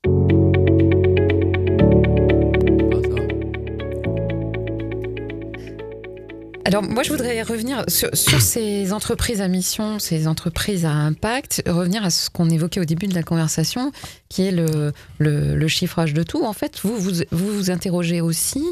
Alors 6.65 6.81
moi, 6.81 7.03
je 7.03 7.11
voudrais 7.11 7.43
revenir 7.43 7.83
sur, 7.87 8.09
ces 8.41 8.91
entreprises 8.91 9.39
à 9.39 9.47
mission, 9.47 9.99
ces 9.99 10.27
entreprises 10.27 10.83
à 10.85 10.89
impact, 10.89 11.61
revenir 11.67 12.03
à 12.03 12.09
ce 12.09 12.31
qu'on 12.31 12.49
évoquait 12.49 12.79
au 12.79 12.85
début 12.85 13.05
de 13.05 13.13
la 13.13 13.21
conversation, 13.21 13.91
qui 14.29 14.47
est 14.47 14.51
le, 14.51 14.91
le, 15.19 15.67
chiffrage 15.67 16.15
de 16.15 16.23
tout. 16.23 16.43
En 16.43 16.53
fait, 16.53 16.79
vous 16.81 16.97
vous, 16.97 17.21
vous, 17.31 17.69
interrogez 17.69 18.19
aussi 18.19 18.63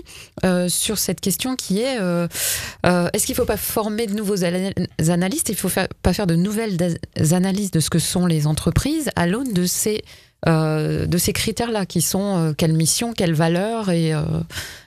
euh, 0.44 0.70
sur 0.70 0.98
cette 0.98 1.22
question 1.22 1.56
qui 1.56 1.82
est 1.82 2.00
euh, 2.02 2.28
euh, 2.88 3.10
est-ce 3.14 3.28
qu'il 3.28 3.34
ne 3.34 3.38
faut 3.38 3.46
pas 3.46 3.58
former 3.58 4.08
de 4.08 4.16
nouveaux 4.16 4.44
analystes? 4.44 5.50
Il 5.50 5.54
ne 5.54 5.58
faut 5.58 5.70
pas 6.02 6.14
faire 6.14 6.28
de 6.28 6.36
nouvelles 6.36 6.98
analyses 7.32 7.72
de 7.72 7.80
ce 7.80 7.92
que 7.92 8.00
sont 8.00 8.26
les 8.26 8.48
entreprises 8.48 9.12
à 9.16 9.28
l'aune 9.28 9.54
de 9.54 9.68
ces 9.68 10.02
euh, 10.46 11.06
de 11.06 11.18
ces 11.18 11.32
critères-là, 11.32 11.86
qui 11.86 12.02
sont 12.02 12.54
quelle 12.58 12.74
mission, 12.74 13.14
quelle 13.14 13.34
valeur 13.34 13.90
et 13.92 14.14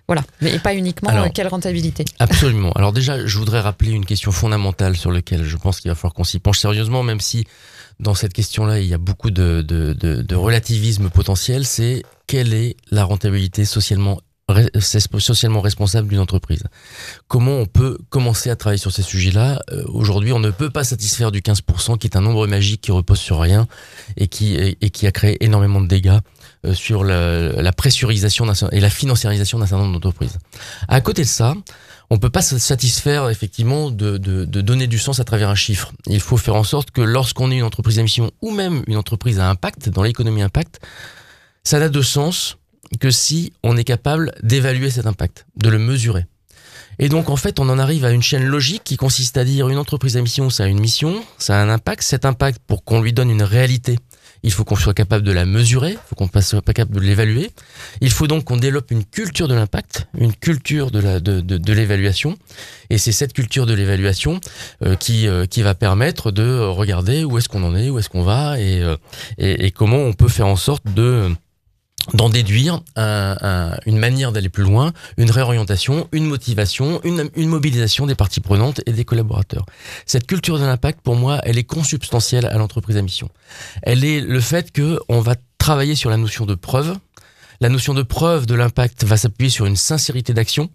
voilà, 0.08 0.22
mais 0.40 0.58
pas 0.58 0.74
uniquement 0.74 1.28
quelle 1.30 1.48
rentabilité. 1.48 2.04
Absolument. 2.18 2.72
Alors 2.72 2.92
déjà, 2.92 3.26
je 3.26 3.38
voudrais 3.38 3.60
rappeler 3.60 3.90
une 3.90 4.04
question 4.04 4.30
fondamentale 4.30 4.96
sur 4.96 5.10
laquelle 5.10 5.44
je 5.44 5.56
pense 5.56 5.80
qu'il 5.80 5.90
va 5.90 5.94
falloir 5.94 6.14
qu'on 6.14 6.24
s'y 6.24 6.38
penche 6.38 6.60
sérieusement, 6.60 7.02
même 7.02 7.20
si 7.20 7.44
dans 7.98 8.14
cette 8.14 8.32
question-là, 8.32 8.80
il 8.80 8.86
y 8.86 8.94
a 8.94 8.98
beaucoup 8.98 9.30
de, 9.30 9.62
de, 9.62 9.94
de, 9.94 10.22
de 10.22 10.34
relativisme 10.34 11.08
potentiel, 11.10 11.64
c'est 11.64 12.02
quelle 12.26 12.52
est 12.54 12.76
la 12.90 13.04
rentabilité 13.04 13.64
socialement 13.64 14.20
socialement 15.18 15.60
responsable 15.60 16.08
d'une 16.08 16.20
entreprise? 16.20 16.62
Comment 17.26 17.56
on 17.56 17.66
peut 17.66 17.98
commencer 18.10 18.48
à 18.48 18.56
travailler 18.56 18.78
sur 18.78 18.92
ces 18.92 19.02
sujets-là? 19.02 19.60
Euh, 19.72 19.82
Aujourd'hui, 19.88 20.32
on 20.32 20.38
ne 20.38 20.50
peut 20.50 20.70
pas 20.70 20.84
satisfaire 20.84 21.32
du 21.32 21.40
15%, 21.40 21.98
qui 21.98 22.06
est 22.06 22.16
un 22.16 22.20
nombre 22.20 22.46
magique 22.46 22.80
qui 22.80 22.92
repose 22.92 23.18
sur 23.18 23.40
rien 23.40 23.66
et 24.16 24.28
qui, 24.28 24.54
et, 24.54 24.90
qui 24.90 25.06
a 25.06 25.10
créé 25.10 25.42
énormément 25.44 25.80
de 25.80 25.88
dégâts 25.88 26.10
euh, 26.10 26.20
sur 26.72 27.04
la, 27.04 27.72
pressurisation 27.72 28.46
et 28.72 28.80
la 28.80 28.90
financiarisation 28.90 29.58
d'un 29.58 29.66
certain 29.66 29.84
nombre 29.84 29.94
d'entreprises. 29.94 30.38
À 30.88 31.00
côté 31.00 31.22
de 31.22 31.28
ça, 31.28 31.54
on 32.10 32.18
peut 32.18 32.30
pas 32.30 32.42
se 32.42 32.58
satisfaire 32.58 33.28
effectivement 33.30 33.90
de, 33.90 34.16
de, 34.16 34.44
de, 34.44 34.60
donner 34.60 34.86
du 34.86 34.98
sens 34.98 35.20
à 35.20 35.24
travers 35.24 35.48
un 35.48 35.54
chiffre. 35.54 35.92
Il 36.06 36.20
faut 36.20 36.36
faire 36.36 36.54
en 36.54 36.64
sorte 36.64 36.90
que 36.90 37.00
lorsqu'on 37.00 37.50
est 37.50 37.56
une 37.56 37.64
entreprise 37.64 37.98
à 37.98 38.02
mission 38.02 38.30
ou 38.42 38.50
même 38.50 38.82
une 38.86 38.96
entreprise 38.96 39.40
à 39.40 39.48
impact, 39.48 39.88
dans 39.88 40.02
l'économie 40.02 40.42
impact, 40.42 40.80
ça 41.64 41.78
n'a 41.78 41.88
de 41.88 42.02
sens 42.02 42.58
que 43.00 43.10
si 43.10 43.52
on 43.64 43.76
est 43.76 43.84
capable 43.84 44.32
d'évaluer 44.42 44.90
cet 44.90 45.06
impact, 45.06 45.46
de 45.56 45.68
le 45.68 45.78
mesurer. 45.78 46.26
Et 46.98 47.08
donc 47.08 47.28
en 47.28 47.36
fait, 47.36 47.58
on 47.58 47.68
en 47.68 47.78
arrive 47.78 48.04
à 48.04 48.10
une 48.10 48.22
chaîne 48.22 48.44
logique 48.44 48.82
qui 48.84 48.96
consiste 48.96 49.36
à 49.36 49.44
dire 49.44 49.68
une 49.68 49.78
entreprise 49.78 50.16
à 50.16 50.22
mission, 50.22 50.48
ça 50.48 50.64
a 50.64 50.66
une 50.66 50.80
mission, 50.80 51.22
ça 51.38 51.58
a 51.58 51.62
un 51.62 51.68
impact. 51.68 52.02
Cet 52.02 52.24
impact, 52.24 52.60
pour 52.66 52.84
qu'on 52.84 53.02
lui 53.02 53.12
donne 53.12 53.30
une 53.30 53.42
réalité, 53.42 53.98
il 54.46 54.52
faut 54.52 54.62
qu'on 54.62 54.76
soit 54.76 54.94
capable 54.94 55.24
de 55.24 55.32
la 55.32 55.44
mesurer, 55.44 55.90
il 55.90 55.98
faut 56.08 56.14
qu'on 56.14 56.30
soit 56.40 56.62
capable 56.62 56.94
de 56.94 57.00
l'évaluer. 57.00 57.50
Il 58.00 58.12
faut 58.12 58.28
donc 58.28 58.44
qu'on 58.44 58.56
développe 58.56 58.92
une 58.92 59.04
culture 59.04 59.48
de 59.48 59.54
l'impact, 59.54 60.06
une 60.16 60.32
culture 60.32 60.92
de 60.92 61.72
l'évaluation. 61.72 62.38
Et 62.88 62.96
c'est 62.96 63.10
cette 63.10 63.32
culture 63.32 63.66
de 63.66 63.74
l'évaluation 63.74 64.38
euh, 64.84 64.94
qui 64.94 65.26
euh, 65.26 65.46
qui 65.46 65.62
va 65.62 65.74
permettre 65.74 66.30
de 66.30 66.60
regarder 66.60 67.24
où 67.24 67.38
est-ce 67.38 67.48
qu'on 67.48 67.64
en 67.64 67.74
est, 67.74 67.90
où 67.90 67.98
est-ce 67.98 68.08
qu'on 68.08 68.22
va 68.22 68.60
et, 68.60 68.82
euh, 68.82 69.68
comment 69.74 69.98
on 69.98 70.12
peut 70.12 70.28
faire 70.28 70.46
en 70.46 70.54
sorte 70.54 70.84
de 70.94 71.28
d'en 72.14 72.28
déduire 72.28 72.82
une 72.96 73.98
manière 73.98 74.32
d'aller 74.32 74.48
plus 74.48 74.62
loin, 74.62 74.92
une 75.16 75.30
réorientation, 75.30 76.08
une 76.12 76.26
motivation, 76.26 77.00
une, 77.04 77.30
une, 77.36 77.48
mobilisation 77.48 78.06
des 78.06 78.14
parties 78.14 78.40
prenantes 78.40 78.80
et 78.86 78.92
des 78.92 79.04
collaborateurs. 79.04 79.66
Cette 80.06 80.26
culture 80.26 80.58
de 80.58 80.64
l'impact, 80.64 81.00
pour 81.00 81.16
moi, 81.16 81.40
elle 81.44 81.58
est 81.58 81.64
consubstantielle 81.64 82.46
à 82.46 82.58
l'entreprise 82.58 82.96
à 82.96 83.02
mission. 83.02 83.28
Elle 83.82 84.04
est 84.04 84.20
le 84.20 84.40
fait 84.40 84.72
que 84.72 85.00
on 85.08 85.20
va 85.20 85.34
travailler 85.58 85.94
sur 85.94 86.10
la 86.10 86.16
notion 86.16 86.46
de 86.46 86.54
preuve. 86.54 86.96
La 87.60 87.68
notion 87.68 87.94
de 87.94 88.02
preuve 88.02 88.46
de 88.46 88.54
l'impact 88.54 89.04
va 89.04 89.16
s'appuyer 89.16 89.50
sur 89.50 89.66
une 89.66 89.76
sincérité 89.76 90.34
d'action. 90.34 90.70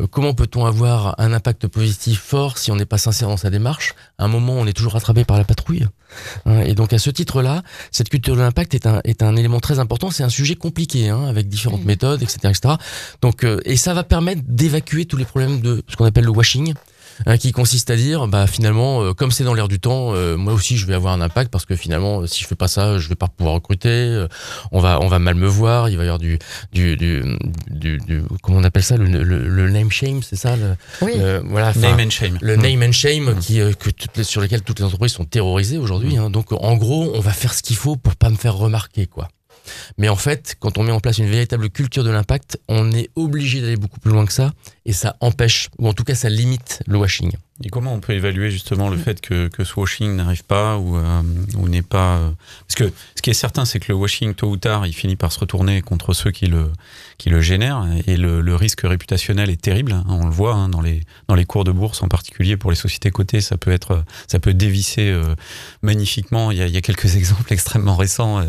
Euh, 0.00 0.06
comment 0.06 0.34
peut-on 0.34 0.64
avoir 0.64 1.14
un 1.18 1.32
impact 1.32 1.66
positif 1.66 2.20
fort 2.20 2.58
si 2.58 2.70
on 2.70 2.76
n'est 2.76 2.86
pas 2.86 2.98
sincère 2.98 3.28
dans 3.28 3.36
sa 3.36 3.50
démarche? 3.50 3.94
À 4.18 4.24
un 4.24 4.28
moment, 4.28 4.54
on 4.54 4.66
est 4.66 4.72
toujours 4.72 4.94
rattrapé 4.94 5.24
par 5.24 5.36
la 5.36 5.44
patrouille. 5.44 5.86
Hein, 6.46 6.60
et 6.60 6.74
donc 6.74 6.92
à 6.92 6.98
ce 6.98 7.10
titre-là, 7.10 7.62
cette 7.90 8.08
culture 8.08 8.34
de 8.34 8.40
l'impact 8.40 8.74
est 8.74 8.86
un, 8.86 9.00
est 9.04 9.22
un 9.22 9.36
élément 9.36 9.60
très 9.60 9.78
important. 9.78 10.10
C'est 10.10 10.22
un 10.22 10.28
sujet 10.28 10.56
compliqué, 10.56 11.08
hein, 11.08 11.24
avec 11.26 11.48
différentes 11.48 11.84
méthodes, 11.84 12.22
etc., 12.22 12.38
etc. 12.44 12.74
Donc, 13.20 13.44
euh, 13.44 13.60
et 13.64 13.76
ça 13.76 13.94
va 13.94 14.04
permettre 14.04 14.42
d'évacuer 14.46 15.04
tous 15.04 15.16
les 15.16 15.24
problèmes 15.24 15.60
de 15.60 15.82
ce 15.88 15.96
qu'on 15.96 16.04
appelle 16.04 16.24
le 16.24 16.30
washing. 16.30 16.74
Hein, 17.26 17.36
qui 17.36 17.52
consiste 17.52 17.90
à 17.90 17.96
dire, 17.96 18.26
bah 18.26 18.46
finalement, 18.46 19.02
euh, 19.02 19.12
comme 19.12 19.30
c'est 19.30 19.44
dans 19.44 19.54
l'air 19.54 19.68
du 19.68 19.78
temps, 19.80 20.14
euh, 20.14 20.36
moi 20.36 20.52
aussi 20.52 20.76
je 20.76 20.86
vais 20.86 20.94
avoir 20.94 21.12
un 21.12 21.20
impact 21.20 21.50
parce 21.50 21.64
que 21.64 21.76
finalement, 21.76 22.26
si 22.26 22.42
je 22.42 22.48
fais 22.48 22.54
pas 22.54 22.68
ça, 22.68 22.98
je 22.98 23.08
vais 23.08 23.14
pas 23.14 23.28
pouvoir 23.28 23.54
recruter, 23.54 23.88
euh, 23.88 24.28
on 24.72 24.80
va 24.80 25.00
on 25.00 25.08
va 25.08 25.18
mal 25.18 25.34
me 25.34 25.46
voir, 25.46 25.88
il 25.88 25.96
va 25.96 26.04
y 26.04 26.06
avoir 26.06 26.18
du 26.18 26.38
du 26.72 26.96
du, 26.96 27.22
du, 27.70 28.22
comment 28.42 28.58
on 28.58 28.64
appelle 28.64 28.82
ça, 28.82 28.96
le, 28.96 29.22
le, 29.22 29.70
name 29.70 29.90
shame, 29.90 30.22
c'est 30.22 30.36
ça, 30.36 30.56
le, 30.56 30.74
oui. 31.00 31.12
voilà, 31.44 31.72
name 31.74 32.00
and 32.00 32.10
shame, 32.10 32.38
le 32.40 32.56
name 32.56 32.82
and 32.82 32.92
shame 32.92 33.30
mmh. 33.30 33.38
qui 33.38 33.60
que 33.78 33.90
toutes 33.90 34.22
sur 34.22 34.40
lesquels 34.40 34.62
toutes 34.62 34.78
les 34.80 34.84
entreprises 34.84 35.12
sont 35.12 35.24
terrorisées 35.24 35.78
aujourd'hui. 35.78 36.16
Hein, 36.16 36.30
donc 36.30 36.52
en 36.52 36.76
gros, 36.76 37.12
on 37.14 37.20
va 37.20 37.32
faire 37.32 37.54
ce 37.54 37.62
qu'il 37.62 37.76
faut 37.76 37.96
pour 37.96 38.16
pas 38.16 38.30
me 38.30 38.36
faire 38.36 38.56
remarquer, 38.56 39.06
quoi. 39.06 39.28
Mais 39.98 40.08
en 40.08 40.16
fait, 40.16 40.56
quand 40.58 40.78
on 40.78 40.82
met 40.82 40.92
en 40.92 41.00
place 41.00 41.18
une 41.18 41.30
véritable 41.30 41.70
culture 41.70 42.04
de 42.04 42.10
l'impact, 42.10 42.58
on 42.68 42.92
est 42.92 43.10
obligé 43.16 43.60
d'aller 43.60 43.76
beaucoup 43.76 44.00
plus 44.00 44.10
loin 44.10 44.26
que 44.26 44.32
ça, 44.32 44.52
et 44.84 44.92
ça 44.92 45.16
empêche, 45.20 45.68
ou 45.78 45.88
en 45.88 45.92
tout 45.92 46.04
cas 46.04 46.14
ça 46.14 46.28
limite 46.28 46.82
le 46.86 46.98
washing. 46.98 47.32
Et 47.64 47.68
comment 47.68 47.94
on 47.94 48.00
peut 48.00 48.12
évaluer 48.12 48.50
justement 48.50 48.88
le 48.88 48.96
fait 48.96 49.20
que, 49.20 49.48
que 49.48 49.62
ce 49.62 49.78
washing 49.78 50.16
n'arrive 50.16 50.44
pas 50.44 50.78
ou, 50.78 50.96
euh, 50.96 51.22
ou 51.56 51.68
n'est 51.68 51.82
pas... 51.82 52.16
Euh, 52.16 52.30
parce 52.66 52.74
que 52.74 52.92
ce 53.14 53.22
qui 53.22 53.30
est 53.30 53.34
certain, 53.34 53.64
c'est 53.64 53.78
que 53.78 53.92
le 53.92 53.94
washing, 53.94 54.34
tôt 54.34 54.48
ou 54.48 54.56
tard, 54.56 54.86
il 54.86 54.92
finit 54.92 55.16
par 55.16 55.30
se 55.30 55.38
retourner 55.38 55.80
contre 55.80 56.12
ceux 56.12 56.32
qui 56.32 56.46
le, 56.46 56.70
qui 57.18 57.30
le 57.30 57.40
génèrent, 57.40 57.86
et 58.06 58.16
le, 58.16 58.40
le 58.40 58.56
risque 58.56 58.80
réputationnel 58.82 59.48
est 59.48 59.60
terrible, 59.60 59.92
hein, 59.92 60.04
on 60.08 60.24
le 60.24 60.32
voit 60.32 60.54
hein, 60.54 60.68
dans, 60.68 60.80
les, 60.80 61.02
dans 61.28 61.36
les 61.36 61.44
cours 61.44 61.64
de 61.64 61.70
bourse, 61.70 62.02
en 62.02 62.08
particulier 62.08 62.56
pour 62.56 62.70
les 62.70 62.76
sociétés 62.76 63.10
cotées, 63.10 63.40
ça 63.40 63.56
peut, 63.56 63.70
être, 63.70 64.04
ça 64.26 64.40
peut 64.40 64.54
dévisser 64.54 65.10
euh, 65.10 65.34
magnifiquement. 65.82 66.50
Il 66.50 66.58
y, 66.58 66.62
a, 66.62 66.66
il 66.66 66.74
y, 66.74 66.78
a, 66.78 66.80
quelques 66.80 67.14
exemples 67.16 67.52
extrêmement 67.52 67.96
récents 67.96 68.44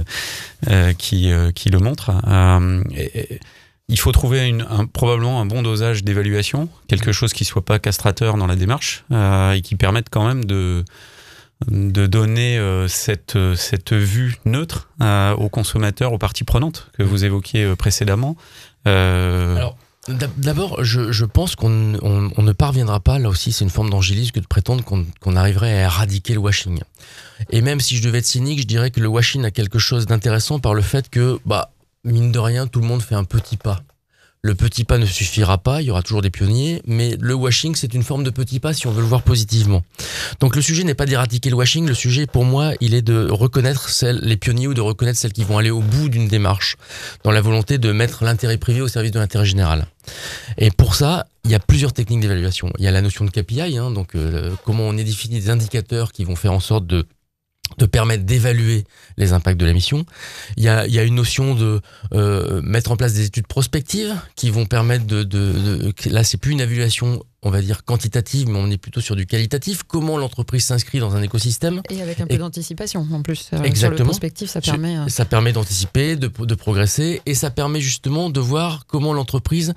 qui, 0.97 1.31
qui 1.53 1.69
le 1.69 1.79
montrent. 1.79 2.11
Il 3.89 3.99
faut 3.99 4.11
trouver 4.11 4.47
une, 4.47 4.65
un, 4.69 4.85
probablement 4.85 5.41
un 5.41 5.45
bon 5.45 5.61
dosage 5.61 6.03
d'évaluation, 6.03 6.69
quelque 6.87 7.11
chose 7.11 7.33
qui 7.33 7.45
soit 7.45 7.65
pas 7.65 7.79
castrateur 7.79 8.37
dans 8.37 8.47
la 8.47 8.55
démarche 8.55 9.03
euh, 9.11 9.51
et 9.51 9.61
qui 9.61 9.75
permette 9.75 10.07
quand 10.09 10.25
même 10.25 10.45
de 10.45 10.83
de 11.67 12.07
donner 12.07 12.57
euh, 12.57 12.87
cette, 12.89 13.37
cette 13.55 13.93
vue 13.93 14.37
neutre 14.45 14.89
euh, 15.01 15.33
aux 15.35 15.49
consommateurs, 15.49 16.11
aux 16.11 16.17
parties 16.17 16.43
prenantes 16.43 16.89
que 16.97 17.03
vous 17.03 17.23
évoquiez 17.23 17.63
euh, 17.63 17.75
précédemment. 17.75 18.35
Euh, 18.87 19.55
Alors, 19.55 19.77
D'abord, 20.35 20.83
je, 20.83 21.13
je, 21.13 21.23
pense 21.23 21.55
qu'on 21.55 21.95
on, 22.01 22.29
on 22.35 22.41
ne 22.41 22.51
parviendra 22.51 22.99
pas, 22.99 23.19
là 23.19 23.29
aussi 23.29 23.53
c'est 23.53 23.63
une 23.63 23.69
forme 23.69 23.89
d'angélisme 23.89 24.31
que 24.31 24.41
de 24.41 24.47
prétendre 24.47 24.83
qu'on 24.83 25.35
arriverait 25.37 25.71
à 25.71 25.81
éradiquer 25.83 26.33
le 26.33 26.39
washing. 26.39 26.81
Et 27.51 27.61
même 27.61 27.79
si 27.79 27.95
je 27.95 28.03
devais 28.03 28.17
être 28.17 28.25
cynique, 28.25 28.59
je 28.59 28.67
dirais 28.67 28.91
que 28.91 28.99
le 28.99 29.07
washing 29.07 29.45
a 29.45 29.51
quelque 29.51 29.79
chose 29.79 30.05
d'intéressant 30.05 30.59
par 30.59 30.73
le 30.73 30.81
fait 30.81 31.09
que, 31.09 31.39
bah, 31.45 31.71
mine 32.03 32.31
de 32.31 32.39
rien, 32.39 32.67
tout 32.67 32.81
le 32.81 32.87
monde 32.87 33.01
fait 33.01 33.15
un 33.15 33.23
petit 33.23 33.57
pas 33.57 33.81
Le 34.41 34.55
petit 34.55 34.83
pas 34.83 34.97
ne 34.97 35.05
suffira 35.05 35.57
pas, 35.57 35.81
il 35.81 35.85
y 35.85 35.91
aura 35.91 36.01
toujours 36.01 36.21
des 36.21 36.29
pionniers, 36.29 36.81
mais 36.85 37.15
le 37.19 37.33
washing, 37.33 37.75
c'est 37.75 37.93
une 37.93 38.03
forme 38.03 38.23
de 38.23 38.29
petit 38.29 38.59
pas 38.59 38.73
si 38.73 38.87
on 38.87 38.91
veut 38.91 39.01
le 39.01 39.07
voir 39.07 39.21
positivement. 39.21 39.83
Donc 40.41 40.55
le 40.57 40.61
sujet 40.61 40.83
n'est 40.83 40.95
pas 40.95 41.05
d'éradiquer 41.05 41.49
le 41.49 41.55
washing, 41.55 41.87
le 41.87 41.93
sujet 41.93 42.27
pour 42.27 42.43
moi, 42.43 42.73
il 42.81 42.93
est 42.93 43.01
de 43.01 43.29
reconnaître 43.29 43.89
les 44.03 44.35
pionniers 44.35 44.67
ou 44.67 44.73
de 44.73 44.81
reconnaître 44.81 45.17
celles 45.17 45.31
qui 45.31 45.45
vont 45.45 45.57
aller 45.57 45.71
au 45.71 45.79
bout 45.79 46.09
d'une 46.09 46.27
démarche, 46.27 46.75
dans 47.23 47.31
la 47.31 47.41
volonté 47.41 47.77
de 47.77 47.91
mettre 47.93 48.25
l'intérêt 48.25 48.57
privé 48.57 48.81
au 48.81 48.89
service 48.89 49.11
de 49.11 49.19
l'intérêt 49.19 49.45
général. 49.45 49.87
Et 50.57 50.71
pour 50.71 50.95
ça, 50.95 51.27
il 51.45 51.51
y 51.51 51.55
a 51.55 51.59
plusieurs 51.59 51.93
techniques 51.93 52.19
d'évaluation. 52.19 52.71
Il 52.79 52.83
y 52.83 52.87
a 52.87 52.91
la 52.91 53.01
notion 53.01 53.23
de 53.23 53.29
KPI, 53.29 53.77
hein, 53.77 53.91
donc 53.91 54.15
euh, 54.15 54.51
comment 54.65 54.83
on 54.83 54.93
définit 54.93 55.39
des 55.39 55.49
indicateurs 55.49 56.11
qui 56.11 56.25
vont 56.25 56.35
faire 56.35 56.51
en 56.51 56.59
sorte 56.59 56.85
de 56.85 57.05
de 57.77 57.85
permettre 57.85 58.23
d'évaluer 58.23 58.85
les 59.17 59.33
impacts 59.33 59.59
de 59.59 59.65
la 59.65 59.73
mission. 59.73 60.05
Il 60.57 60.63
y 60.63 60.67
a, 60.67 60.87
il 60.87 60.93
y 60.93 60.99
a 60.99 61.03
une 61.03 61.15
notion 61.15 61.55
de 61.55 61.81
euh, 62.13 62.61
mettre 62.61 62.91
en 62.91 62.95
place 62.95 63.13
des 63.13 63.25
études 63.25 63.47
prospectives 63.47 64.15
qui 64.35 64.49
vont 64.49 64.65
permettre 64.65 65.05
de... 65.05 65.23
de, 65.23 65.51
de 65.51 65.93
là, 66.09 66.23
c'est 66.23 66.37
plus 66.37 66.51
une 66.51 66.61
évaluation, 66.61 67.23
on 67.41 67.49
va 67.49 67.61
dire, 67.61 67.83
quantitative, 67.85 68.47
mais 68.49 68.59
on 68.59 68.69
est 68.69 68.77
plutôt 68.77 69.01
sur 69.01 69.15
du 69.15 69.25
qualitatif. 69.25 69.83
Comment 69.83 70.17
l'entreprise 70.17 70.65
s'inscrit 70.65 70.99
dans 70.99 71.15
un 71.15 71.21
écosystème. 71.21 71.81
Et 71.89 72.01
avec 72.01 72.19
un 72.19 72.27
peu 72.27 72.37
d'anticipation 72.37 73.07
en 73.11 73.21
plus. 73.21 73.49
Euh, 73.53 73.63
Exactement. 73.63 73.97
Sur 73.97 74.03
le 74.03 74.09
prospectif, 74.09 74.49
ça 74.49 74.61
permet... 74.61 74.97
Euh... 74.97 75.07
Ça 75.07 75.25
permet 75.25 75.53
d'anticiper, 75.53 76.15
de, 76.15 76.27
de 76.27 76.55
progresser, 76.55 77.21
et 77.25 77.35
ça 77.35 77.49
permet 77.49 77.81
justement 77.81 78.29
de 78.29 78.39
voir 78.39 78.85
comment 78.87 79.13
l'entreprise 79.13 79.73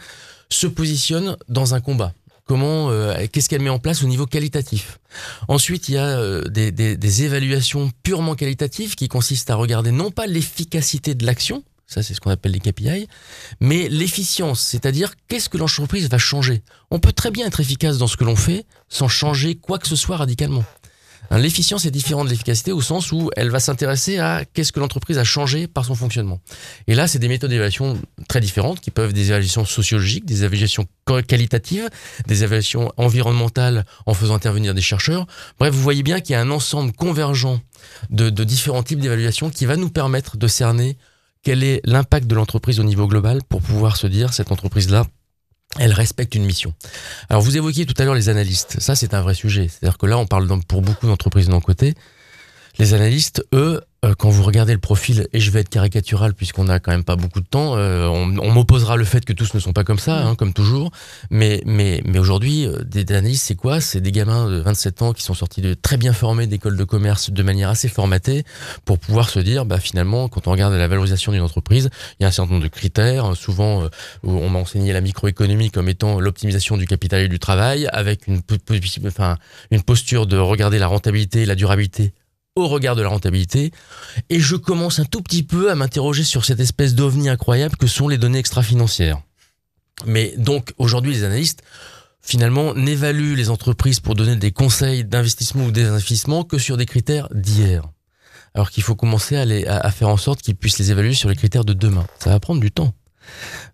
se 0.49 0.67
positionne 0.67 1.37
dans 1.49 1.75
un 1.75 1.81
combat 1.81 2.13
comment, 2.47 2.91
euh, 2.91 3.27
qu'est-ce 3.31 3.49
qu'elle 3.49 3.61
met 3.61 3.71
en 3.71 3.79
place 3.79 4.03
au 4.03 4.07
niveau 4.07 4.25
qualitatif. 4.25 4.99
Ensuite, 5.49 5.89
il 5.89 5.97
y 5.97 5.99
a 5.99 6.07
euh, 6.19 6.43
des, 6.49 7.23
évaluations 7.25 7.91
purement 8.03 8.35
qualitatives 8.35 8.95
qui 8.95 9.09
consistent 9.09 9.51
à 9.51 9.57
regarder 9.57 9.91
non 9.91 10.11
pas 10.11 10.27
l'efficacité 10.27 11.15
de 11.15 11.27
l'action, 11.27 11.65
ça 11.87 12.03
c'est 12.03 12.15
ce 12.15 12.21
qu'on 12.21 12.31
appelle 12.31 12.53
les 12.53 12.61
KPI, 12.61 13.09
mais 13.61 13.89
l'efficience, 13.89 14.61
c'est-à-dire 14.61 15.15
qu'est-ce 15.29 15.49
que 15.49 15.59
l'entreprise 15.59 16.09
va 16.09 16.19
changer. 16.19 16.63
On 16.91 16.99
peut 16.99 17.13
très 17.13 17.31
bien 17.31 17.47
être 17.47 17.61
efficace 17.61 17.99
dans 17.99 18.07
ce 18.07 18.17
que 18.17 18.25
l'on 18.25 18.37
fait 18.37 18.65
sans 18.89 19.09
changer 19.09 19.57
quoi 19.57 19.79
que 19.79 19.89
ce 19.89 19.97
soit 19.97 20.17
radicalement. 20.17 20.65
Hein, 21.31 21.39
l'efficience 21.39 21.85
est 21.87 21.91
différente 21.91 22.27
de 22.27 22.31
l'efficacité 22.31 22.73
au 22.73 22.81
sens 22.81 23.13
où 23.13 23.31
elle 23.37 23.51
va 23.51 23.61
s'intéresser 23.61 24.19
à 24.19 24.45
qu'est-ce 24.45 24.73
que 24.73 24.81
l'entreprise 24.81 25.19
a 25.19 25.25
changé 25.25 25.67
par 25.67 25.85
son 25.85 25.95
fonctionnement. 25.95 26.41
Et 26.87 26.95
là, 26.95 27.09
c'est 27.09 27.19
des 27.19 27.29
méthodes 27.29 27.51
d'évaluation 27.51 27.99
très 28.29 28.41
différentes 28.41 28.81
qui 28.81 28.91
peuvent 28.91 29.13
des 29.13 29.29
évaluations 29.29 29.65
sociologiques, 29.65 30.25
des 30.25 30.45
évaluations 30.45 30.87
qualitatives, 31.27 31.89
des 32.27 32.45
évaluations 32.45 32.93
environnementales 32.97 33.85
en 34.07 34.15
faisant 34.15 34.35
intervenir 34.35 34.75
des 34.75 34.81
chercheurs. 34.81 35.27
Bref, 35.59 35.75
vous 35.75 35.83
voyez 35.83 36.03
bien 36.03 36.21
qu'il 36.21 36.33
y 36.33 36.37
a 36.37 36.41
un 36.41 36.51
ensemble 36.51 36.93
convergent 36.93 37.61
de, 38.11 38.31
de 38.31 38.45
différents 38.45 38.83
types 38.83 39.01
d'évaluations 39.01 39.51
qui 39.51 39.67
va 39.67 39.77
nous 39.77 39.91
permettre 39.91 40.37
de 40.37 40.47
cerner 40.47 40.97
quel 41.43 41.63
est 41.63 41.81
l'impact 41.85 42.27
de 42.27 42.35
l'entreprise 42.35 42.81
au 42.81 42.83
niveau 42.83 43.07
global 43.07 43.41
pour 43.49 43.63
pouvoir 43.63 43.97
se 43.97 44.09
dire 44.09 44.33
cette 44.33 44.51
entreprise-là 44.51 45.07
elle 45.79 45.93
respecte 45.93 46.35
une 46.35 46.45
mission. 46.45 46.73
Alors 47.29 47.43
vous 47.43 47.57
évoquiez 47.57 47.87
tout 47.87 47.95
à 47.99 48.05
l'heure 48.05 48.15
les 48.15 48.29
analystes. 48.29 48.81
Ça, 48.81 48.95
c'est 48.95 49.15
un 49.15 49.21
vrai 49.21 49.35
sujet. 49.35 49.69
C'est-à-dire 49.69 49.99
que 49.99 50.07
là, 50.07 50.19
on 50.19 50.27
parle 50.27 50.49
pour 50.67 50.83
beaucoup 50.83 51.07
d'entreprises 51.07 51.47
de 51.47 51.53
non 51.53 51.61
côté. 51.61 51.95
Les 52.79 52.93
analystes, 52.93 53.43
eux, 53.55 53.81
euh, 54.05 54.15
quand 54.19 54.29
vous 54.29 54.43
regardez 54.43 54.75
le 54.75 54.79
profil, 54.79 55.27
et 55.33 55.41
je 55.41 55.51
vais 55.51 55.61
être 55.61 55.71
caricatural 55.71 56.35
puisqu'on 56.35 56.69
a 56.69 56.79
quand 56.79 56.91
même 56.91 57.05
pas 57.05 57.17
beaucoup 57.17 57.41
de 57.41 57.47
temps, 57.47 57.77
euh, 57.77 58.07
on, 58.07 58.39
on 58.39 58.51
m'opposera 58.53 58.97
le 58.97 59.05
fait 59.05 59.25
que 59.25 59.33
tous 59.33 59.55
ne 59.55 59.61
sont 59.61 59.73
pas 59.73 59.83
comme 59.83 59.99
ça, 59.99 60.27
hein, 60.27 60.35
comme 60.35 60.53
toujours. 60.53 60.91
Mais, 61.31 61.63
mais, 61.65 62.03
mais 62.05 62.19
aujourd'hui, 62.19 62.67
euh, 62.67 62.83
des, 62.85 63.11
analystes, 63.11 63.45
c'est 63.47 63.55
quoi? 63.55 63.81
C'est 63.81 64.03
des 64.03 64.13
gamins 64.13 64.49
de 64.51 64.61
27 64.61 65.03
ans 65.03 65.13
qui 65.15 65.23
sont 65.23 65.33
sortis 65.33 65.63
de 65.63 65.73
très 65.73 65.97
bien 65.97 66.13
formés 66.13 66.47
d'écoles 66.47 66.77
de 66.77 66.85
commerce 66.85 67.31
de 67.31 67.43
manière 67.43 67.71
assez 67.71 67.89
formatée 67.89 68.45
pour 68.85 68.99
pouvoir 68.99 69.31
se 69.31 69.41
dire, 69.41 69.65
bah 69.65 69.81
finalement, 69.81 70.29
quand 70.29 70.47
on 70.47 70.51
regarde 70.51 70.75
la 70.75 70.87
valorisation 70.89 71.33
d'une 71.33 71.41
entreprise, 71.41 71.89
il 72.21 72.25
y 72.25 72.27
a 72.27 72.29
un 72.29 72.33
certain 72.33 72.53
nombre 72.53 72.65
de 72.65 72.69
critères. 72.69 73.35
Souvent, 73.37 73.85
euh, 73.85 73.89
on 74.23 74.51
m'a 74.51 74.59
enseigné 74.59 74.93
la 74.93 75.01
microéconomie 75.01 75.71
comme 75.71 75.89
étant 75.89 76.21
l'optimisation 76.21 76.77
du 76.77 76.87
capital 76.87 77.23
et 77.23 77.29
du 77.29 77.39
travail, 77.39 77.89
avec 77.91 78.27
une, 78.27 78.43
enfin, 79.07 79.39
une 79.71 79.83
posture 79.83 80.27
de 80.27 80.37
regarder 80.37 80.79
la 80.79 80.89
rentabilité 80.89 81.43
et 81.43 81.47
la 81.47 81.55
durabilité 81.55 82.13
au 82.57 82.67
regard 82.69 82.97
de 82.97 83.03
la 83.03 83.09
rentabilité. 83.09 83.71
Et 84.31 84.41
je 84.41 84.57
commence 84.57 84.99
un 84.99 85.05
tout 85.05 85.23
petit 85.23 85.43
peu 85.43 85.71
à 85.71 85.75
m'interroger 85.75 86.25
sur 86.25 86.45
cette 86.45 86.61
espèce 86.61 86.95
d'ovni 86.95 87.29
incroyable 87.29 87.77
que 87.77 87.87
sont 87.87 88.09
les 88.09 88.19
données 88.19 88.39
extra-financières. 88.39 89.21
Mais 90.05 90.35
donc 90.37 90.75
aujourd'hui 90.79 91.13
les 91.13 91.25
analystes 91.25 91.63
finalement 92.21 92.75
n'évaluent 92.75 93.37
les 93.37 93.51
entreprises 93.51 94.01
pour 94.01 94.15
donner 94.15 94.37
des 94.37 94.51
conseils 94.51 95.05
d'investissement 95.05 95.67
ou 95.67 95.71
désinvestissement 95.71 96.43
que 96.43 96.59
sur 96.59 96.77
des 96.77 96.87
critères 96.87 97.29
d'hier. 97.33 97.85
Alors 98.55 98.71
qu'il 98.71 98.83
faut 98.83 98.97
commencer 98.97 99.37
à, 99.37 99.77
à 99.77 99.91
faire 99.91 100.09
en 100.09 100.17
sorte 100.17 100.43
qu'ils 100.43 100.57
puissent 100.57 100.79
les 100.79 100.91
évaluer 100.91 101.15
sur 101.15 101.29
les 101.29 101.37
critères 101.37 101.65
de 101.65 101.75
demain. 101.75 102.07
Ça 102.19 102.31
va 102.31 102.41
prendre 102.41 102.61
du 102.61 102.73
temps 102.73 102.95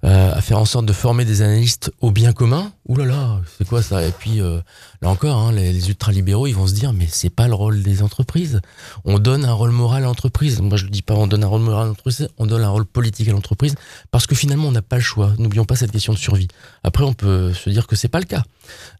euh, 0.04 0.34
à 0.34 0.40
faire 0.40 0.58
en 0.58 0.64
sorte 0.64 0.86
de 0.86 0.92
former 0.92 1.24
des 1.24 1.42
analystes 1.42 1.92
au 2.00 2.10
bien 2.10 2.32
commun. 2.32 2.72
Ouh 2.88 2.96
là 2.96 3.04
là, 3.04 3.40
c'est 3.56 3.66
quoi 3.66 3.82
ça? 3.82 4.04
Et 4.04 4.10
puis 4.10 4.40
euh, 4.40 4.60
là 5.00 5.10
encore, 5.10 5.38
hein, 5.38 5.52
les, 5.52 5.88
ultralibéraux, 5.88 6.46
ils 6.46 6.54
vont 6.54 6.66
se 6.66 6.74
dire 6.74 6.92
mais 6.92 7.06
c'est 7.08 7.30
pas 7.30 7.46
le 7.46 7.54
rôle 7.54 7.82
des 7.82 8.02
entreprises. 8.02 8.60
On 9.04 9.18
donne 9.18 9.44
un 9.44 9.52
rôle 9.52 9.70
moral 9.70 10.02
à 10.02 10.06
l'entreprise. 10.06 10.60
Moi 10.60 10.76
je 10.76 10.86
ne 10.86 10.90
dis 10.90 11.02
pas 11.02 11.14
on 11.14 11.26
donne 11.26 11.44
un 11.44 11.46
rôle 11.46 11.60
moral 11.60 11.84
à 11.84 11.86
l'entreprise, 11.88 12.28
on 12.38 12.46
donne 12.46 12.62
un 12.62 12.68
rôle 12.68 12.84
politique 12.84 13.28
à 13.28 13.32
l'entreprise 13.32 13.74
parce 14.10 14.26
que 14.26 14.34
finalement 14.34 14.68
on 14.68 14.72
n'a 14.72 14.82
pas 14.82 14.96
le 14.96 15.02
choix. 15.02 15.32
N'oublions 15.38 15.64
pas 15.64 15.76
cette 15.76 15.92
question 15.92 16.12
de 16.12 16.18
survie. 16.18 16.48
Après 16.82 17.04
on 17.04 17.14
peut 17.14 17.52
se 17.52 17.70
dire 17.70 17.86
que 17.86 17.94
c'est 17.94 18.08
pas 18.08 18.20
le 18.20 18.26
cas. 18.26 18.42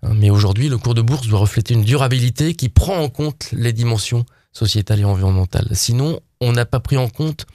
Hein, 0.02 0.14
mais 0.14 0.30
aujourd'hui 0.30 0.68
le 0.68 0.78
cours 0.78 0.94
de 0.94 1.02
bourse 1.02 1.26
doit 1.26 1.40
refléter 1.40 1.74
une 1.74 1.84
durabilité 1.84 2.54
qui 2.54 2.68
prend 2.68 2.98
en 2.98 3.08
compte 3.08 3.48
les 3.52 3.72
dimensions 3.72 4.24
sociétales 4.52 5.00
et 5.00 5.04
environnementales. 5.04 5.68
Sinon 5.72 6.20
on 6.40 6.52
n'a 6.52 6.64
pas 6.64 6.80
pris 6.80 6.96
en 6.96 7.08
compte 7.08 7.46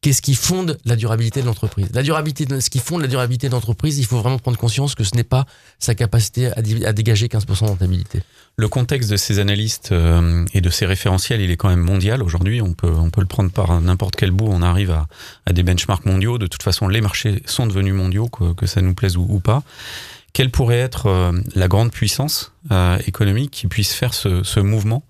qu'est-ce 0.00 0.22
qui 0.22 0.34
fonde 0.34 0.78
la 0.84 0.96
durabilité 0.96 1.40
de 1.40 1.46
l'entreprise? 1.46 1.88
La 1.92 2.02
durabilité, 2.02 2.60
ce 2.60 2.70
qui 2.70 2.78
fonde 2.78 3.02
la 3.02 3.08
durabilité 3.08 3.48
de 3.48 3.52
l'entreprise, 3.52 3.98
il 3.98 4.06
faut 4.06 4.18
vraiment 4.18 4.38
prendre 4.38 4.58
conscience 4.58 4.94
que 4.94 5.04
ce 5.04 5.14
n'est 5.14 5.24
pas 5.24 5.46
sa 5.78 5.94
capacité 5.94 6.50
à, 6.52 6.92
dégager 6.92 7.26
15% 7.26 7.64
de 7.64 7.68
rentabilité. 7.68 8.22
Le 8.56 8.68
contexte 8.68 9.10
de 9.10 9.16
ces 9.16 9.38
analystes 9.38 9.92
euh, 9.92 10.44
et 10.52 10.60
de 10.60 10.70
ces 10.70 10.86
référentiels, 10.86 11.40
il 11.40 11.50
est 11.50 11.56
quand 11.56 11.68
même 11.68 11.80
mondial 11.80 12.22
aujourd'hui. 12.22 12.60
On 12.62 12.74
peut, 12.74 12.92
on 12.92 13.10
peut 13.10 13.20
le 13.20 13.26
prendre 13.26 13.50
par 13.50 13.80
n'importe 13.80 14.16
quel 14.16 14.30
bout. 14.30 14.48
On 14.48 14.62
arrive 14.62 14.90
à, 15.46 15.52
des 15.52 15.62
benchmarks 15.62 16.06
mondiaux. 16.06 16.38
De 16.38 16.46
toute 16.46 16.62
façon, 16.62 16.88
les 16.88 17.00
marchés 17.00 17.42
sont 17.46 17.66
devenus 17.66 17.94
mondiaux, 17.94 18.28
que, 18.28 18.66
ça 18.66 18.82
nous 18.82 18.94
plaise 18.94 19.16
ou, 19.16 19.40
pas. 19.40 19.62
Quelle 20.32 20.50
pourrait 20.50 20.78
être 20.78 21.06
euh, 21.06 21.32
la 21.54 21.68
grande 21.68 21.90
puissance 21.90 22.52
euh, 22.70 22.98
économique 23.06 23.50
qui 23.50 23.66
puisse 23.66 23.92
faire 23.92 24.14
ce 24.14 24.60
mouvement? 24.60 25.04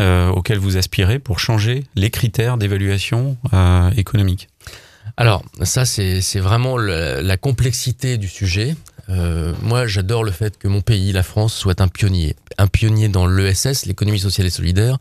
Euh, 0.00 0.28
auquel 0.30 0.58
vous 0.58 0.76
aspirez 0.76 1.18
pour 1.18 1.38
changer 1.38 1.84
les 1.94 2.10
critères 2.10 2.56
d'évaluation 2.56 3.36
euh, 3.52 3.90
économique 3.90 4.48
Alors, 5.16 5.44
ça, 5.62 5.84
c'est 5.84 6.38
vraiment 6.38 6.78
la 6.78 7.36
complexité 7.36 8.16
du 8.16 8.28
sujet. 8.28 8.76
Euh, 9.10 9.52
moi, 9.62 9.86
j'adore 9.86 10.24
le 10.24 10.30
fait 10.30 10.56
que 10.56 10.68
mon 10.68 10.80
pays, 10.80 11.12
la 11.12 11.22
France, 11.22 11.54
soit 11.54 11.80
un 11.80 11.88
pionnier. 11.88 12.34
Un 12.56 12.66
pionnier 12.66 13.08
dans 13.08 13.26
l'ESS, 13.26 13.86
l'économie 13.86 14.20
sociale 14.20 14.46
et 14.46 14.50
solidaire, 14.50 14.98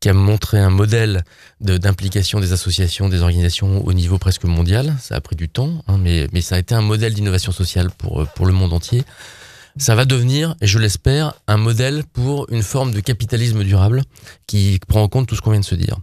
qui 0.00 0.08
a 0.10 0.12
montré 0.12 0.58
un 0.58 0.70
modèle 0.70 1.24
d'implication 1.60 2.40
des 2.40 2.52
associations, 2.52 3.08
des 3.08 3.22
organisations 3.22 3.82
au 3.86 3.92
niveau 3.94 4.18
presque 4.18 4.44
mondial. 4.44 4.94
Ça 5.00 5.14
a 5.14 5.20
pris 5.20 5.36
du 5.36 5.48
temps, 5.48 5.82
hein, 5.86 5.98
mais, 5.98 6.28
mais 6.32 6.42
ça 6.42 6.56
a 6.56 6.58
été 6.58 6.74
un 6.74 6.82
modèle 6.82 7.14
d'innovation 7.14 7.52
sociale 7.52 7.90
pour, 7.96 8.26
pour 8.34 8.44
le 8.44 8.52
monde 8.52 8.74
entier 8.74 9.04
ça 9.76 9.94
va 9.94 10.04
devenir, 10.04 10.54
et 10.60 10.66
je 10.66 10.78
l'espère, 10.78 11.34
un 11.48 11.56
modèle 11.56 12.04
pour 12.12 12.46
une 12.50 12.62
forme 12.62 12.92
de 12.92 13.00
capitalisme 13.00 13.64
durable 13.64 14.02
qui 14.46 14.78
prend 14.86 15.02
en 15.02 15.08
compte 15.08 15.26
tout 15.26 15.34
ce 15.34 15.40
qu'on 15.40 15.50
vient 15.50 15.60
de 15.60 15.64
se 15.64 15.74
dire. 15.74 15.98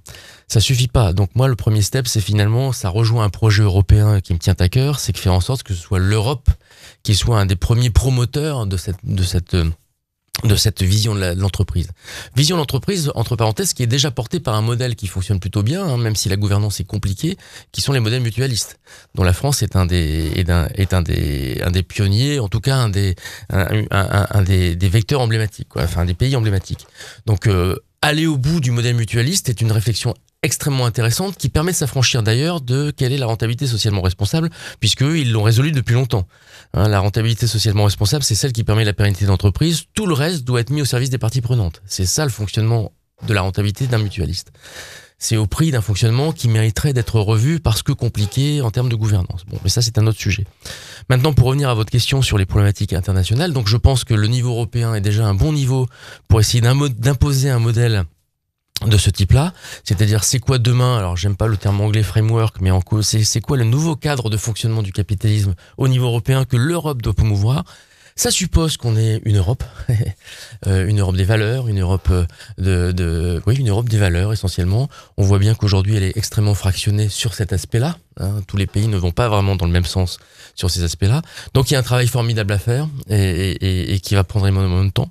Ça 0.47 0.59
suffit 0.59 0.89
pas. 0.89 1.13
Donc 1.13 1.29
moi, 1.35 1.47
le 1.47 1.55
premier 1.55 1.81
step, 1.81 2.07
c'est 2.07 2.19
finalement, 2.19 2.73
ça 2.73 2.89
rejoint 2.89 3.23
un 3.23 3.29
projet 3.29 3.63
européen 3.63 4.19
qui 4.19 4.33
me 4.33 4.39
tient 4.39 4.55
à 4.59 4.67
cœur, 4.67 4.99
c'est 4.99 5.13
de 5.13 5.17
faire 5.17 5.33
en 5.33 5.39
sorte 5.39 5.63
que 5.63 5.73
ce 5.73 5.81
soit 5.81 5.99
l'Europe 5.99 6.49
qui 7.03 7.15
soit 7.15 7.39
un 7.39 7.45
des 7.45 7.55
premiers 7.55 7.89
promoteurs 7.89 8.65
de 8.65 8.77
cette, 8.77 8.97
de 9.03 9.23
cette 9.23 9.55
de 10.43 10.55
cette 10.55 10.81
vision 10.81 11.13
de 11.13 11.33
l'entreprise. 11.37 11.89
Vision 12.35 12.55
de 12.55 12.61
l'entreprise, 12.61 13.11
entre 13.15 13.35
parenthèses, 13.35 13.73
qui 13.73 13.83
est 13.83 13.87
déjà 13.87 14.11
portée 14.11 14.39
par 14.39 14.55
un 14.55 14.61
modèle 14.61 14.95
qui 14.95 15.07
fonctionne 15.07 15.39
plutôt 15.39 15.61
bien, 15.61 15.83
hein, 15.83 15.97
même 15.97 16.15
si 16.15 16.29
la 16.29 16.35
gouvernance 16.35 16.79
est 16.79 16.85
compliquée, 16.85 17.37
qui 17.71 17.81
sont 17.81 17.93
les 17.93 17.99
modèles 17.99 18.21
mutualistes, 18.21 18.79
dont 19.13 19.23
la 19.23 19.33
France 19.33 19.61
est 19.61 19.75
un 19.75 19.85
des, 19.85 20.31
est 20.35 20.49
un, 20.49 20.67
est 20.75 20.93
un 20.93 21.01
des, 21.01 21.61
un 21.63 21.71
des 21.71 21.83
pionniers, 21.83 22.39
en 22.39 22.47
tout 22.47 22.59
cas 22.59 22.75
un 22.75 22.89
des, 22.89 23.15
un, 23.49 24.41
des, 24.41 24.75
des, 24.75 24.89
vecteurs 24.89 25.21
emblématiques, 25.21 25.69
quoi, 25.69 25.83
enfin 25.83 26.05
des 26.05 26.15
pays 26.15 26.35
emblématiques. 26.35 26.87
Donc 27.25 27.47
euh, 27.47 27.75
aller 28.01 28.25
au 28.25 28.37
bout 28.37 28.61
du 28.61 28.71
modèle 28.71 28.95
mutualiste 28.95 29.49
est 29.49 29.61
une 29.61 29.71
réflexion 29.71 30.15
extrêmement 30.43 30.85
intéressante 30.85 31.37
qui 31.37 31.49
permet 31.49 31.71
de 31.71 31.77
s'affranchir 31.77 32.23
d'ailleurs 32.23 32.61
de 32.61 32.91
quelle 32.91 33.13
est 33.13 33.17
la 33.17 33.27
rentabilité 33.27 33.67
socialement 33.67 34.01
responsable, 34.01 34.49
puisqu'ils 34.79 35.31
l'ont 35.31 35.43
résolu 35.43 35.71
depuis 35.71 35.93
longtemps. 35.93 36.27
Hein, 36.73 36.87
la 36.87 36.99
rentabilité 36.99 37.45
socialement 37.45 37.83
responsable, 37.83 38.23
c'est 38.23 38.35
celle 38.35 38.51
qui 38.51 38.63
permet 38.63 38.83
la 38.83 38.93
pérennité 38.93 39.25
d'entreprise. 39.25 39.83
Tout 39.93 40.07
le 40.07 40.13
reste 40.13 40.43
doit 40.43 40.61
être 40.61 40.71
mis 40.71 40.81
au 40.81 40.85
service 40.85 41.11
des 41.11 41.19
parties 41.19 41.41
prenantes. 41.41 41.83
C'est 41.85 42.07
ça 42.07 42.23
le 42.23 42.31
fonctionnement 42.31 42.91
de 43.27 43.33
la 43.35 43.41
rentabilité 43.41 43.85
d'un 43.85 43.99
mutualiste. 43.99 44.51
C'est 45.19 45.37
au 45.37 45.45
prix 45.45 45.69
d'un 45.69 45.81
fonctionnement 45.81 46.31
qui 46.31 46.47
mériterait 46.47 46.93
d'être 46.93 47.19
revu 47.19 47.59
parce 47.59 47.83
que 47.83 47.91
compliqué 47.91 48.61
en 48.61 48.71
termes 48.71 48.89
de 48.89 48.95
gouvernance. 48.95 49.45
Bon, 49.45 49.59
mais 49.63 49.69
ça 49.69 49.83
c'est 49.83 49.99
un 49.99 50.07
autre 50.07 50.19
sujet. 50.19 50.47
Maintenant, 51.07 51.33
pour 51.33 51.45
revenir 51.45 51.69
à 51.69 51.75
votre 51.75 51.91
question 51.91 52.23
sur 52.23 52.39
les 52.39 52.47
problématiques 52.47 52.93
internationales, 52.93 53.53
donc 53.53 53.67
je 53.67 53.77
pense 53.77 54.03
que 54.03 54.15
le 54.15 54.25
niveau 54.25 54.49
européen 54.49 54.95
est 54.95 55.01
déjà 55.01 55.27
un 55.27 55.35
bon 55.35 55.53
niveau 55.53 55.85
pour 56.27 56.39
essayer 56.39 56.61
d'imposer 56.61 57.51
un 57.51 57.59
modèle 57.59 58.05
de 58.85 58.97
ce 58.97 59.09
type-là, 59.09 59.53
c'est-à-dire 59.83 60.23
c'est 60.23 60.39
quoi 60.39 60.57
demain, 60.57 60.97
alors 60.97 61.17
j'aime 61.17 61.35
pas 61.35 61.47
le 61.47 61.57
terme 61.57 61.81
anglais 61.81 62.03
framework, 62.03 62.57
mais 62.61 62.71
en 62.71 62.81
cause 62.81 63.05
c'est 63.05 63.41
quoi 63.41 63.57
le 63.57 63.63
nouveau 63.63 63.95
cadre 63.95 64.29
de 64.29 64.37
fonctionnement 64.37 64.81
du 64.81 64.91
capitalisme 64.91 65.55
au 65.77 65.87
niveau 65.87 66.07
européen 66.07 66.45
que 66.45 66.57
l'Europe 66.57 67.01
doit 67.01 67.13
promouvoir? 67.13 67.63
Ça 68.15 68.29
suppose 68.29 68.77
qu'on 68.77 68.97
ait 68.97 69.21
une 69.23 69.37
Europe, 69.37 69.63
euh, 70.67 70.87
une 70.87 70.99
Europe 70.99 71.15
des 71.15 71.23
valeurs, 71.23 71.67
une 71.69 71.79
Europe 71.79 72.09
euh, 72.11 72.25
de, 72.57 72.91
de, 72.91 73.41
oui, 73.45 73.55
une 73.55 73.69
Europe 73.69 73.87
des 73.87 73.97
valeurs 73.97 74.33
essentiellement. 74.33 74.89
On 75.17 75.23
voit 75.23 75.39
bien 75.39 75.55
qu'aujourd'hui 75.55 75.95
elle 75.95 76.03
est 76.03 76.17
extrêmement 76.17 76.53
fractionnée 76.53 77.07
sur 77.07 77.33
cet 77.33 77.53
aspect-là. 77.53 77.97
Hein. 78.19 78.41
Tous 78.47 78.57
les 78.57 78.67
pays 78.67 78.87
ne 78.87 78.97
vont 78.97 79.11
pas 79.11 79.29
vraiment 79.29 79.55
dans 79.55 79.65
le 79.65 79.71
même 79.71 79.85
sens 79.85 80.19
sur 80.55 80.69
ces 80.69 80.83
aspects-là. 80.83 81.21
Donc 81.53 81.71
il 81.71 81.75
y 81.75 81.77
a 81.77 81.79
un 81.79 81.83
travail 81.83 82.07
formidable 82.07 82.53
à 82.53 82.59
faire 82.59 82.87
et, 83.09 83.15
et, 83.15 83.93
et 83.93 83.99
qui 83.99 84.15
va 84.15 84.23
prendre 84.23 84.47
énormément 84.47 84.83
de 84.83 84.89
temps. 84.89 85.09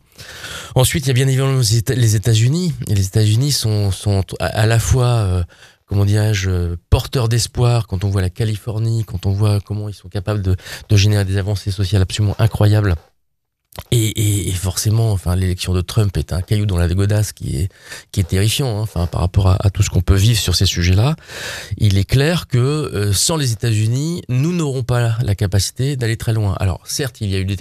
Ensuite, 0.74 1.06
il 1.06 1.08
y 1.08 1.10
a 1.10 1.14
bien 1.14 1.26
évidemment 1.26 1.60
les 1.88 2.16
États-Unis. 2.16 2.74
Les 2.88 3.06
États-Unis 3.06 3.52
sont, 3.52 3.90
à 4.38 4.66
la 4.66 4.78
fois 4.78 5.06
euh, 5.06 5.42
comment 5.90 6.04
dirais-je, 6.04 6.76
porteur 6.88 7.28
d'espoir 7.28 7.88
quand 7.88 8.04
on 8.04 8.08
voit 8.08 8.22
la 8.22 8.30
Californie, 8.30 9.04
quand 9.04 9.26
on 9.26 9.32
voit 9.32 9.60
comment 9.60 9.88
ils 9.88 9.94
sont 9.94 10.08
capables 10.08 10.40
de, 10.40 10.56
générer 10.96 11.24
des 11.24 11.36
avancées 11.36 11.72
sociales 11.72 12.00
absolument 12.00 12.36
incroyables. 12.38 12.94
Et, 13.92 14.52
forcément, 14.52 15.10
enfin, 15.10 15.34
l'élection 15.34 15.72
de 15.72 15.80
Trump 15.80 16.16
est 16.16 16.32
un 16.32 16.42
caillou 16.42 16.66
dans 16.66 16.76
la 16.76 16.86
godasse 16.88 17.32
qui 17.32 17.68
est 18.16 18.28
terrifiant. 18.28 18.78
Hein, 18.78 18.82
enfin, 18.82 19.06
par 19.06 19.20
rapport 19.20 19.48
à, 19.48 19.56
à, 19.60 19.70
tout 19.70 19.82
ce 19.82 19.90
qu'on 19.90 20.00
peut 20.00 20.16
vivre 20.16 20.38
sur 20.38 20.54
ces 20.54 20.66
sujets-là, 20.66 21.16
il 21.78 21.96
est 21.96 22.04
clair 22.04 22.46
que 22.46 22.58
euh, 22.58 23.12
sans 23.12 23.36
les 23.36 23.52
États-Unis, 23.52 24.22
nous 24.28 24.52
n'aurons 24.52 24.82
pas 24.82 25.16
la 25.22 25.34
capacité 25.34 25.96
d'aller 25.96 26.16
très 26.16 26.32
loin. 26.32 26.54
Alors, 26.60 26.80
certes, 26.84 27.20
il 27.20 27.30
y 27.30 27.36
a 27.36 27.38
eu 27.38 27.44
des 27.44 27.56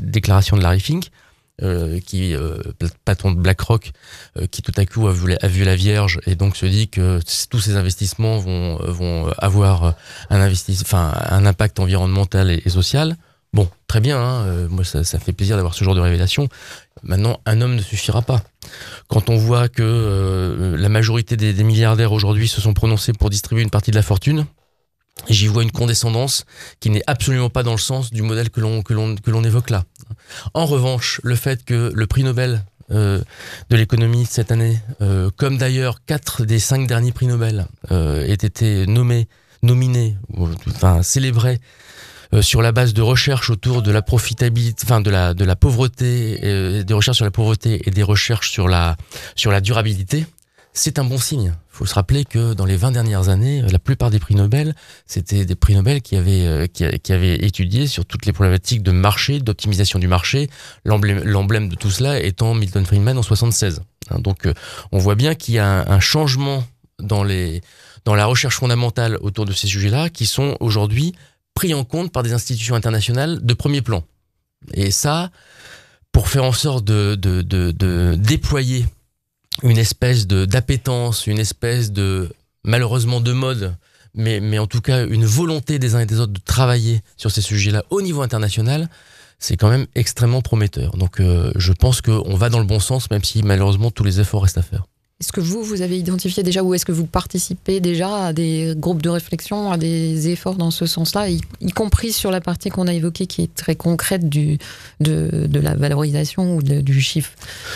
déclarations 0.00 0.56
de 0.56 0.62
Larry 0.62 0.80
Fink, 0.80 1.10
euh, 1.62 2.00
qui 2.00 2.34
euh, 2.34 2.58
patron 3.04 3.30
de 3.30 3.38
BlackRock, 3.38 3.92
euh, 4.36 4.48
qui 4.48 4.60
tout 4.60 4.72
à 4.76 4.84
coup 4.86 5.06
a 5.06 5.12
vu, 5.12 5.36
a 5.40 5.46
vu, 5.46 5.62
la 5.62 5.76
Vierge 5.76 6.18
et 6.26 6.34
donc 6.34 6.56
se 6.56 6.66
dit 6.66 6.88
que 6.88 7.20
tous 7.48 7.60
ces 7.60 7.76
investissements 7.76 8.38
vont 8.38 9.28
avoir 9.38 9.94
un 10.30 11.46
impact 11.46 11.78
environnemental 11.78 12.50
et, 12.50 12.68
social. 12.68 13.16
Bon, 13.52 13.68
très 13.86 14.00
bien, 14.00 14.18
hein, 14.18 14.66
moi 14.68 14.82
ça, 14.82 15.04
fait 15.04 15.32
plaisir 15.32 15.54
d'avoir 15.54 15.74
ce 15.74 15.84
genre 15.84 15.94
de 15.94 16.00
révélation. 16.00 16.48
Maintenant, 17.04 17.38
un 17.46 17.60
homme 17.60 17.76
ne 17.76 17.82
suffira 17.82 18.22
pas. 18.22 18.42
Quand 19.06 19.30
on 19.30 19.36
voit 19.36 19.68
que 19.68 20.74
la 20.76 20.88
majorité 20.88 21.36
des, 21.36 21.52
des 21.52 21.62
milliardaires 21.62 22.10
aujourd'hui 22.10 22.48
se 22.48 22.60
sont 22.60 22.74
prononcés 22.74 23.12
pour 23.12 23.30
distribuer 23.30 23.62
une 23.62 23.70
partie 23.70 23.92
de 23.92 23.96
la 23.96 24.02
fortune, 24.02 24.44
j'y 25.28 25.46
vois 25.46 25.62
une 25.62 25.70
condescendance 25.70 26.46
qui 26.80 26.90
n'est 26.90 27.04
absolument 27.06 27.50
pas 27.50 27.62
dans 27.62 27.72
le 27.72 27.78
sens 27.78 28.10
du 28.10 28.22
modèle 28.22 28.50
que 28.50 28.60
l'on 28.60 29.44
évoque 29.44 29.70
là. 29.70 29.84
En 30.54 30.66
revanche, 30.66 31.20
le 31.22 31.36
fait 31.36 31.64
que 31.64 31.92
le 31.94 32.06
prix 32.06 32.24
Nobel 32.24 32.64
euh, 32.90 33.22
de 33.70 33.76
l'économie 33.76 34.26
cette 34.26 34.52
année, 34.52 34.78
euh, 35.00 35.30
comme 35.36 35.56
d'ailleurs 35.56 36.04
quatre 36.04 36.44
des 36.44 36.58
cinq 36.58 36.86
derniers 36.86 37.12
prix 37.12 37.26
Nobel, 37.26 37.66
euh, 37.90 38.26
aient 38.26 38.32
été 38.32 38.86
nommés, 38.86 39.26
nominés, 39.62 40.16
enfin 40.68 41.02
célébrés 41.02 41.60
sur 42.40 42.62
la 42.62 42.72
base 42.72 42.94
de 42.94 43.00
recherches 43.00 43.48
autour 43.48 43.80
de 43.80 43.92
la 43.92 44.02
profitabilité, 44.02 44.84
de 44.86 45.44
la 45.44 45.56
pauvreté, 45.56 46.82
des 46.82 46.94
recherches 46.94 47.18
sur 47.18 47.24
la 47.24 47.30
pauvreté 47.30 47.82
et 47.86 47.92
des 47.92 48.02
recherches 48.02 48.50
sur 48.50 48.66
la 48.66 48.96
durabilité, 49.62 50.26
c'est 50.76 50.98
un 50.98 51.04
bon 51.04 51.18
signe. 51.18 51.54
Il 51.54 51.76
faut 51.76 51.86
se 51.86 51.94
rappeler 51.94 52.24
que 52.24 52.52
dans 52.52 52.66
les 52.66 52.76
20 52.76 52.90
dernières 52.90 53.28
années, 53.28 53.62
la 53.62 53.78
plupart 53.78 54.10
des 54.10 54.18
prix 54.18 54.34
Nobel, 54.34 54.74
c'était 55.06 55.44
des 55.44 55.54
prix 55.54 55.74
Nobel 55.74 56.02
qui 56.02 56.16
avaient, 56.16 56.46
euh, 56.46 56.66
qui, 56.66 57.12
avaient 57.12 57.36
étudié 57.36 57.86
sur 57.86 58.04
toutes 58.04 58.26
les 58.26 58.32
problématiques 58.32 58.82
de 58.82 58.90
marché, 58.90 59.38
d'optimisation 59.38 60.00
du 60.00 60.08
marché, 60.08 60.50
l'emblème 60.84 61.68
de 61.68 61.76
tout 61.76 61.90
cela 61.90 62.20
étant 62.20 62.54
Milton 62.54 62.84
Friedman 62.84 63.16
en 63.16 63.22
76. 63.22 63.82
Hein, 64.10 64.18
donc 64.18 64.46
euh, 64.46 64.54
on 64.90 64.98
voit 64.98 65.14
bien 65.14 65.36
qu'il 65.36 65.54
y 65.54 65.58
a 65.58 65.88
un, 65.90 66.00
changement 66.00 66.64
dans, 66.98 67.22
les, 67.22 67.60
dans 68.04 68.16
la 68.16 68.26
recherche 68.26 68.56
fondamentale 68.56 69.16
autour 69.20 69.44
de 69.44 69.52
ces 69.52 69.68
sujets-là 69.68 70.10
qui 70.10 70.26
sont 70.26 70.56
aujourd'hui 70.58 71.14
pris 71.54 71.72
en 71.72 71.84
compte 71.84 72.10
par 72.12 72.24
des 72.24 72.32
institutions 72.32 72.74
internationales 72.74 73.38
de 73.46 73.54
premier 73.54 73.80
plan. 73.80 74.02
Et 74.72 74.90
ça, 74.90 75.30
pour 76.10 76.28
faire 76.28 76.44
en 76.44 76.52
sorte 76.52 76.84
de, 76.84 77.14
de, 77.14 77.42
de, 77.42 77.70
de 77.70 78.16
déployer 78.18 78.86
une 79.62 79.78
espèce 79.78 80.26
de 80.26 80.44
d'appétence, 80.44 81.26
une 81.26 81.38
espèce 81.38 81.92
de 81.92 82.30
malheureusement 82.64 83.20
de 83.20 83.32
mode, 83.32 83.76
mais, 84.14 84.58
en 84.58 84.66
tout 84.66 84.80
cas 84.80 85.06
une 85.06 85.24
volonté 85.24 85.78
des 85.78 85.94
uns 85.94 86.00
et 86.00 86.06
des 86.06 86.20
autres 86.20 86.32
de 86.32 86.40
travailler 86.40 87.02
sur 87.16 87.30
ces 87.30 87.40
sujets-là 87.40 87.84
au 87.90 88.00
niveau 88.00 88.22
international, 88.22 88.88
c'est 89.38 89.56
quand 89.56 89.70
même 89.70 89.86
extrêmement 89.94 90.40
prometteur. 90.40 90.96
Donc 90.96 91.20
euh, 91.20 91.52
je 91.56 91.72
pense 91.72 92.00
qu'on 92.00 92.36
va 92.36 92.48
dans 92.48 92.60
le 92.60 92.64
bon 92.64 92.80
sens, 92.80 93.10
même 93.10 93.24
si 93.24 93.42
malheureusement 93.42 93.90
tous 93.90 94.04
les 94.04 94.20
efforts 94.20 94.42
restent 94.42 94.58
à 94.58 94.62
faire. 94.62 94.84
Est-ce 95.24 95.32
que 95.32 95.40
vous, 95.40 95.62
vous 95.62 95.80
avez 95.80 95.98
identifié 95.98 96.42
déjà 96.42 96.62
ou 96.62 96.74
est-ce 96.74 96.84
que 96.84 96.92
vous 96.92 97.06
participez 97.06 97.80
déjà 97.80 98.26
à 98.26 98.32
des 98.34 98.74
groupes 98.76 99.00
de 99.00 99.08
réflexion, 99.08 99.72
à 99.72 99.78
des 99.78 100.28
efforts 100.28 100.56
dans 100.56 100.70
ce 100.70 100.84
sens-là, 100.84 101.30
y, 101.30 101.40
compris 101.74 102.12
sur 102.12 102.30
la 102.30 102.42
partie 102.42 102.68
qu'on 102.68 102.86
a 102.86 102.92
évoquée 102.92 103.26
qui 103.26 103.40
est 103.40 103.54
très 103.54 103.74
concrète 103.74 104.28
du, 104.28 104.58
de, 105.00 105.46
de 105.46 105.60
la 105.60 105.76
valorisation 105.76 106.56
ou 106.56 106.62
du, 106.62 107.00
chiffre, 107.00 107.32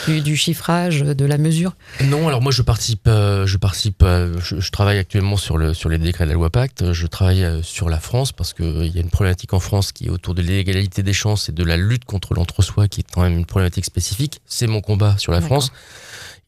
du, 0.09 0.37
chiffrage, 0.37 1.01
de 1.01 1.25
la 1.25 1.39
mesure? 1.39 1.75
Non, 2.05 2.29
alors 2.29 2.43
moi 2.43 2.53
je 2.53 2.61
participe, 2.61 3.09
euh, 3.09 3.47
je, 3.47 3.57
participe 3.57 4.03
euh, 4.03 4.39
je, 4.43 4.71
travaille 4.71 4.99
actuellement 4.99 5.39
sur, 5.39 5.57
le, 5.57 5.73
sur 5.73 5.89
les 5.89 5.97
décrets 5.97 6.25
de 6.25 6.29
la 6.29 6.35
loi 6.35 6.51
Pacte, 6.51 6.93
je 6.93 7.07
travaille 7.07 7.45
euh, 7.45 7.63
sur 7.63 7.89
la 7.89 7.99
France 7.99 8.31
parce 8.31 8.53
qu'il 8.53 8.95
y 8.95 8.99
a 8.99 9.01
une 9.01 9.09
problématique 9.09 9.55
en 9.55 9.61
France 9.61 9.93
qui 9.93 10.09
est 10.09 10.11
autour 10.11 10.35
de 10.35 10.43
l'égalité 10.43 11.03
des 11.03 11.15
chances 11.15 11.49
et 11.49 11.53
de 11.53 11.65
la 11.65 11.79
lutte 11.79 12.05
contre 12.05 12.35
l'entre-soi 12.35 12.89
qui 12.89 13.01
est 13.01 13.07
quand 13.11 13.23
même 13.23 13.39
une 13.39 13.47
problématique 13.47 13.87
spécifique. 13.87 14.43
C'est 14.45 14.67
mon 14.67 14.83
combat 14.83 15.17
sur 15.17 15.33
la 15.33 15.41
France. 15.41 15.73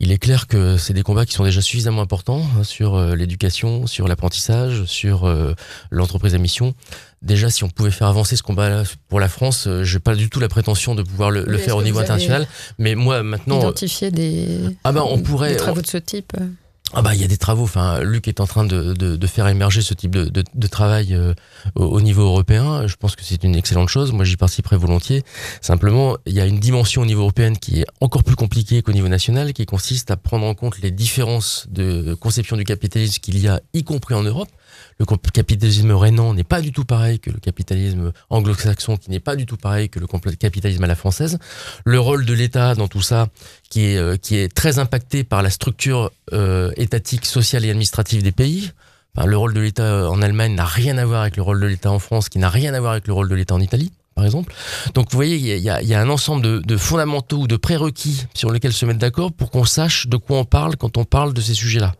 Il 0.02 0.12
est 0.12 0.18
clair 0.18 0.46
que 0.46 0.78
c'est 0.78 0.94
des 0.94 1.02
combats 1.02 1.26
qui 1.26 1.34
sont 1.34 1.44
déjà 1.44 1.60
suffisamment 1.60 2.00
importants 2.00 2.42
hein, 2.58 2.64
sur 2.64 2.94
euh, 2.94 3.14
l'éducation, 3.14 3.86
sur 3.86 4.08
l'apprentissage, 4.08 4.84
sur 4.86 5.26
euh, 5.26 5.52
l'entreprise 5.90 6.34
à 6.34 6.38
mission. 6.38 6.74
Déjà, 7.20 7.50
si 7.50 7.64
on 7.64 7.68
pouvait 7.68 7.90
faire 7.90 8.06
avancer 8.06 8.34
ce 8.34 8.42
combat 8.42 8.82
pour 9.10 9.20
la 9.20 9.28
France, 9.28 9.66
euh, 9.66 9.84
j'ai 9.84 9.98
pas 9.98 10.14
du 10.14 10.30
tout 10.30 10.40
la 10.40 10.48
prétention 10.48 10.94
de 10.94 11.02
pouvoir 11.02 11.30
le, 11.30 11.44
faire 11.58 11.76
au 11.76 11.82
niveau 11.82 11.98
international. 11.98 12.46
Mais 12.78 12.94
moi, 12.94 13.22
maintenant, 13.22 13.60
identifier 13.60 14.10
des, 14.10 14.58
ah 14.84 14.92
ben, 14.92 15.04
on 15.06 15.18
pourrait, 15.18 15.50
des 15.50 15.56
travaux 15.56 15.82
de 15.82 15.86
ce 15.86 15.98
type. 15.98 16.32
Ah 16.92 17.02
bah 17.02 17.14
il 17.14 17.20
y 17.20 17.24
a 17.24 17.28
des 17.28 17.36
travaux. 17.36 17.62
Enfin, 17.64 18.00
Luc 18.00 18.26
est 18.26 18.40
en 18.40 18.46
train 18.46 18.64
de, 18.64 18.94
de, 18.94 19.14
de 19.14 19.26
faire 19.28 19.46
émerger 19.46 19.80
ce 19.80 19.94
type 19.94 20.10
de, 20.10 20.28
de 20.28 20.66
travail 20.66 21.14
euh, 21.14 21.34
au, 21.76 22.00
niveau 22.00 22.22
européen. 22.22 22.86
Je 22.88 22.96
pense 22.96 23.14
que 23.14 23.22
c'est 23.22 23.44
une 23.44 23.54
excellente 23.54 23.88
chose. 23.88 24.12
Moi, 24.12 24.24
j'y 24.24 24.36
participerai 24.36 24.76
volontiers. 24.76 25.22
Simplement, 25.60 26.16
il 26.26 26.32
y 26.32 26.40
a 26.40 26.46
une 26.46 26.58
dimension 26.58 27.02
au 27.02 27.06
niveau 27.06 27.22
européen 27.22 27.54
qui 27.54 27.80
est 27.80 27.86
encore 28.00 28.24
plus 28.24 28.34
compliquée 28.34 28.82
qu'au 28.82 28.92
niveau 28.92 29.06
national, 29.06 29.52
qui 29.52 29.66
consiste 29.66 30.10
à 30.10 30.16
prendre 30.16 30.46
en 30.46 30.54
compte 30.54 30.80
les 30.80 30.90
différences 30.90 31.66
de 31.70 32.14
conception 32.14 32.56
du 32.56 32.64
capitalisme 32.64 33.20
qu'il 33.20 33.38
y 33.38 33.46
a, 33.46 33.60
y 33.72 33.84
compris 33.84 34.14
en 34.14 34.24
Europe. 34.24 34.48
Le 34.98 35.06
capitalisme 35.06 35.92
rénan 35.92 36.34
n'est 36.34 36.44
pas 36.44 36.60
du 36.60 36.72
tout 36.72 36.84
pareil 36.84 37.20
que 37.20 37.30
le 37.30 37.38
capitalisme 37.38 38.12
anglo-saxon, 38.28 38.96
qui 38.96 39.10
n'est 39.10 39.20
pas 39.20 39.36
du 39.36 39.46
tout 39.46 39.56
pareil 39.56 39.88
que 39.88 39.98
le 39.98 40.06
capitalisme 40.36 40.84
à 40.84 40.86
la 40.86 40.94
française. 40.94 41.38
Le 41.84 41.98
rôle 41.98 42.24
de 42.26 42.34
l'État 42.34 42.74
dans 42.74 42.88
tout 42.88 43.02
ça, 43.02 43.28
qui 43.68 43.86
est, 43.86 43.96
euh, 43.96 44.16
qui 44.16 44.36
est 44.36 44.52
très 44.54 44.78
impacté 44.78 45.24
par 45.24 45.42
la 45.42 45.50
structure 45.50 46.10
euh, 46.32 46.72
étatique, 46.76 47.26
sociale 47.26 47.64
et 47.64 47.70
administrative 47.70 48.22
des 48.22 48.32
pays. 48.32 48.72
le 49.16 49.36
rôle 49.36 49.54
de 49.54 49.60
l'État 49.60 50.10
en 50.10 50.22
Allemagne 50.22 50.54
n'a 50.54 50.64
rien 50.64 50.98
à 50.98 51.04
voir 51.04 51.22
avec 51.22 51.36
le 51.36 51.42
rôle 51.42 51.60
de 51.60 51.66
l'État 51.66 51.90
en 51.90 51.98
France, 51.98 52.28
qui 52.28 52.38
n'a 52.38 52.48
rien 52.48 52.74
à 52.74 52.80
voir 52.80 52.92
avec 52.92 53.06
le 53.06 53.12
rôle 53.12 53.28
de 53.28 53.34
l'État 53.34 53.54
en 53.54 53.60
Italie 53.60 53.92
exemple. 54.24 54.52
Donc 54.94 55.10
vous 55.10 55.16
voyez, 55.16 55.36
il 55.36 55.62
y 55.62 55.68
a, 55.70 56.00
un 56.00 56.08
ensemble 56.08 56.62
de, 56.62 56.76
fondamentaux 56.76 57.38
ou 57.38 57.46
de 57.46 57.56
prérequis 57.56 58.24
sur 58.34 58.50
lesquels 58.50 58.72
se 58.72 58.86
mettre 58.86 58.98
d'accord 58.98 59.32
pour 59.32 59.50
qu'on 59.50 59.64
sache 59.64 60.06
de 60.06 60.16
quoi 60.16 60.38
on 60.38 60.44
parle 60.44 60.76
quand 60.76 60.96
on 60.96 61.04
parle 61.04 61.34
de 61.34 61.40
ces 61.40 61.54
sujets-là, 61.54 61.94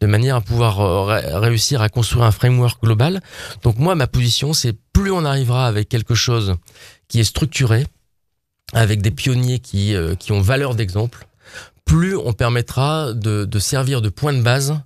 de 0.00 0.06
manière 0.06 0.36
à 0.36 0.40
pouvoir 0.40 0.80
euh, 0.80 1.38
réussir 1.40 1.82
à 1.82 1.88
construire 1.88 2.24
un 2.24 2.30
framework 2.30 2.82
global. 2.82 3.20
Donc 3.62 3.78
moi, 3.78 3.94
ma 3.94 4.06
position, 4.06 4.52
c'est 4.52 4.76
plus 4.92 5.10
on 5.10 5.24
arrivera 5.24 5.66
avec 5.66 5.88
quelque 5.88 6.14
chose 6.14 6.56
qui 7.08 7.20
est 7.20 7.24
structuré, 7.24 7.86
avec 8.72 9.00
des 9.00 9.10
pionniers 9.10 9.58
qui, 9.58 9.94
euh, 9.94 10.14
ont 10.30 10.40
valeur 10.40 10.74
d'exemple, 10.74 11.26
plus 11.84 12.16
on 12.16 12.32
permettra 12.34 13.14
de 13.14 13.58
servir 13.58 14.02
de 14.02 14.10
point 14.10 14.34
de 14.34 14.42
base 14.42 14.78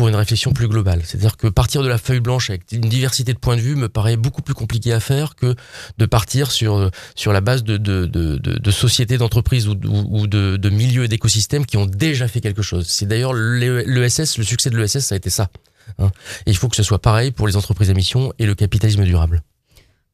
pour 0.00 0.08
une 0.08 0.16
réflexion 0.16 0.54
plus 0.54 0.66
globale. 0.66 1.02
C'est-à-dire 1.04 1.36
que 1.36 1.46
partir 1.46 1.82
de 1.82 1.88
la 1.88 1.98
feuille 1.98 2.20
blanche 2.20 2.48
avec 2.48 2.72
une 2.72 2.88
diversité 2.88 3.34
de 3.34 3.38
points 3.38 3.56
de 3.56 3.60
vue 3.60 3.76
me 3.76 3.86
paraît 3.86 4.16
beaucoup 4.16 4.40
plus 4.40 4.54
compliqué 4.54 4.94
à 4.94 4.98
faire 4.98 5.36
que 5.36 5.54
de 5.98 6.06
partir 6.06 6.52
sur, 6.52 6.90
sur 7.14 7.34
la 7.34 7.42
base 7.42 7.64
de, 7.64 7.76
de, 7.76 8.70
sociétés, 8.70 9.18
d'entreprises 9.18 9.68
ou, 9.68 9.74
de, 9.74 10.70
milieux 10.70 11.04
et 11.04 11.08
d'écosystèmes 11.08 11.66
qui 11.66 11.76
ont 11.76 11.84
déjà 11.84 12.28
fait 12.28 12.40
quelque 12.40 12.62
chose. 12.62 12.86
C'est 12.88 13.04
d'ailleurs 13.04 13.34
l'ESS, 13.34 14.38
le 14.38 14.44
succès 14.44 14.70
de 14.70 14.78
l'ESS, 14.78 15.00
ça 15.00 15.16
a 15.16 15.18
été 15.18 15.28
ça. 15.28 15.50
Hein. 15.98 16.10
Il 16.46 16.56
faut 16.56 16.70
que 16.70 16.76
ce 16.76 16.82
soit 16.82 17.02
pareil 17.02 17.30
pour 17.30 17.46
les 17.46 17.56
entreprises 17.58 17.90
à 17.90 17.92
mission 17.92 18.32
et 18.38 18.46
le 18.46 18.54
capitalisme 18.54 19.04
durable. 19.04 19.42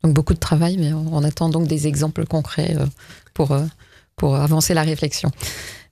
Donc 0.03 0.15
beaucoup 0.15 0.35
de 0.35 0.41
travail, 0.41 0.79
mais 0.79 0.93
on 0.93 1.23
attend 1.23 1.49
donc 1.49 1.69
des 1.69 1.87
exemples 1.87 2.27
concrets 2.27 2.75
euh, 2.77 2.87
pour, 3.35 3.53
euh, 3.53 3.63
pour 4.17 4.35
avancer 4.35 4.75
la 4.75 4.83
réflexion. 4.83 5.31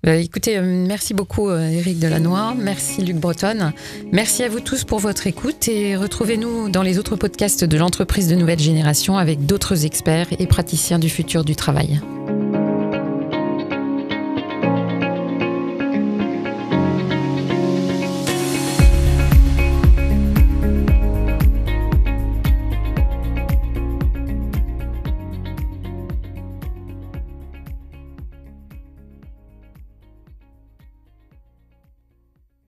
Euh, 0.07 0.19
écoutez, 0.19 0.59
euh, 0.59 0.85
merci 0.87 1.15
beaucoup 1.15 1.49
euh, 1.49 1.83
Delannoy, 1.87 2.55
merci 2.59 3.03
Luc 3.03 3.17
Breton, 3.17 3.73
merci 4.13 4.43
à 4.43 4.49
vous 4.49 4.61
tous 4.61 4.85
pour 4.85 4.99
votre 4.99 5.27
écoute 5.27 5.67
et 5.69 5.97
retrouvez-nous 5.97 6.69
dans 6.69 6.83
les 6.83 6.99
autres 6.99 7.17
podcasts 7.17 7.65
de 7.65 7.77
l'entreprise 7.79 8.29
de 8.29 8.35
nouvelle 8.35 8.59
génération 8.59 9.17
avec 9.17 9.47
d'autres 9.47 9.87
experts 9.87 10.29
et 10.39 10.47
praticiens 10.47 10.99
du 10.99 11.09
futur 11.09 11.45
du 11.45 11.57
travail. 11.57 12.01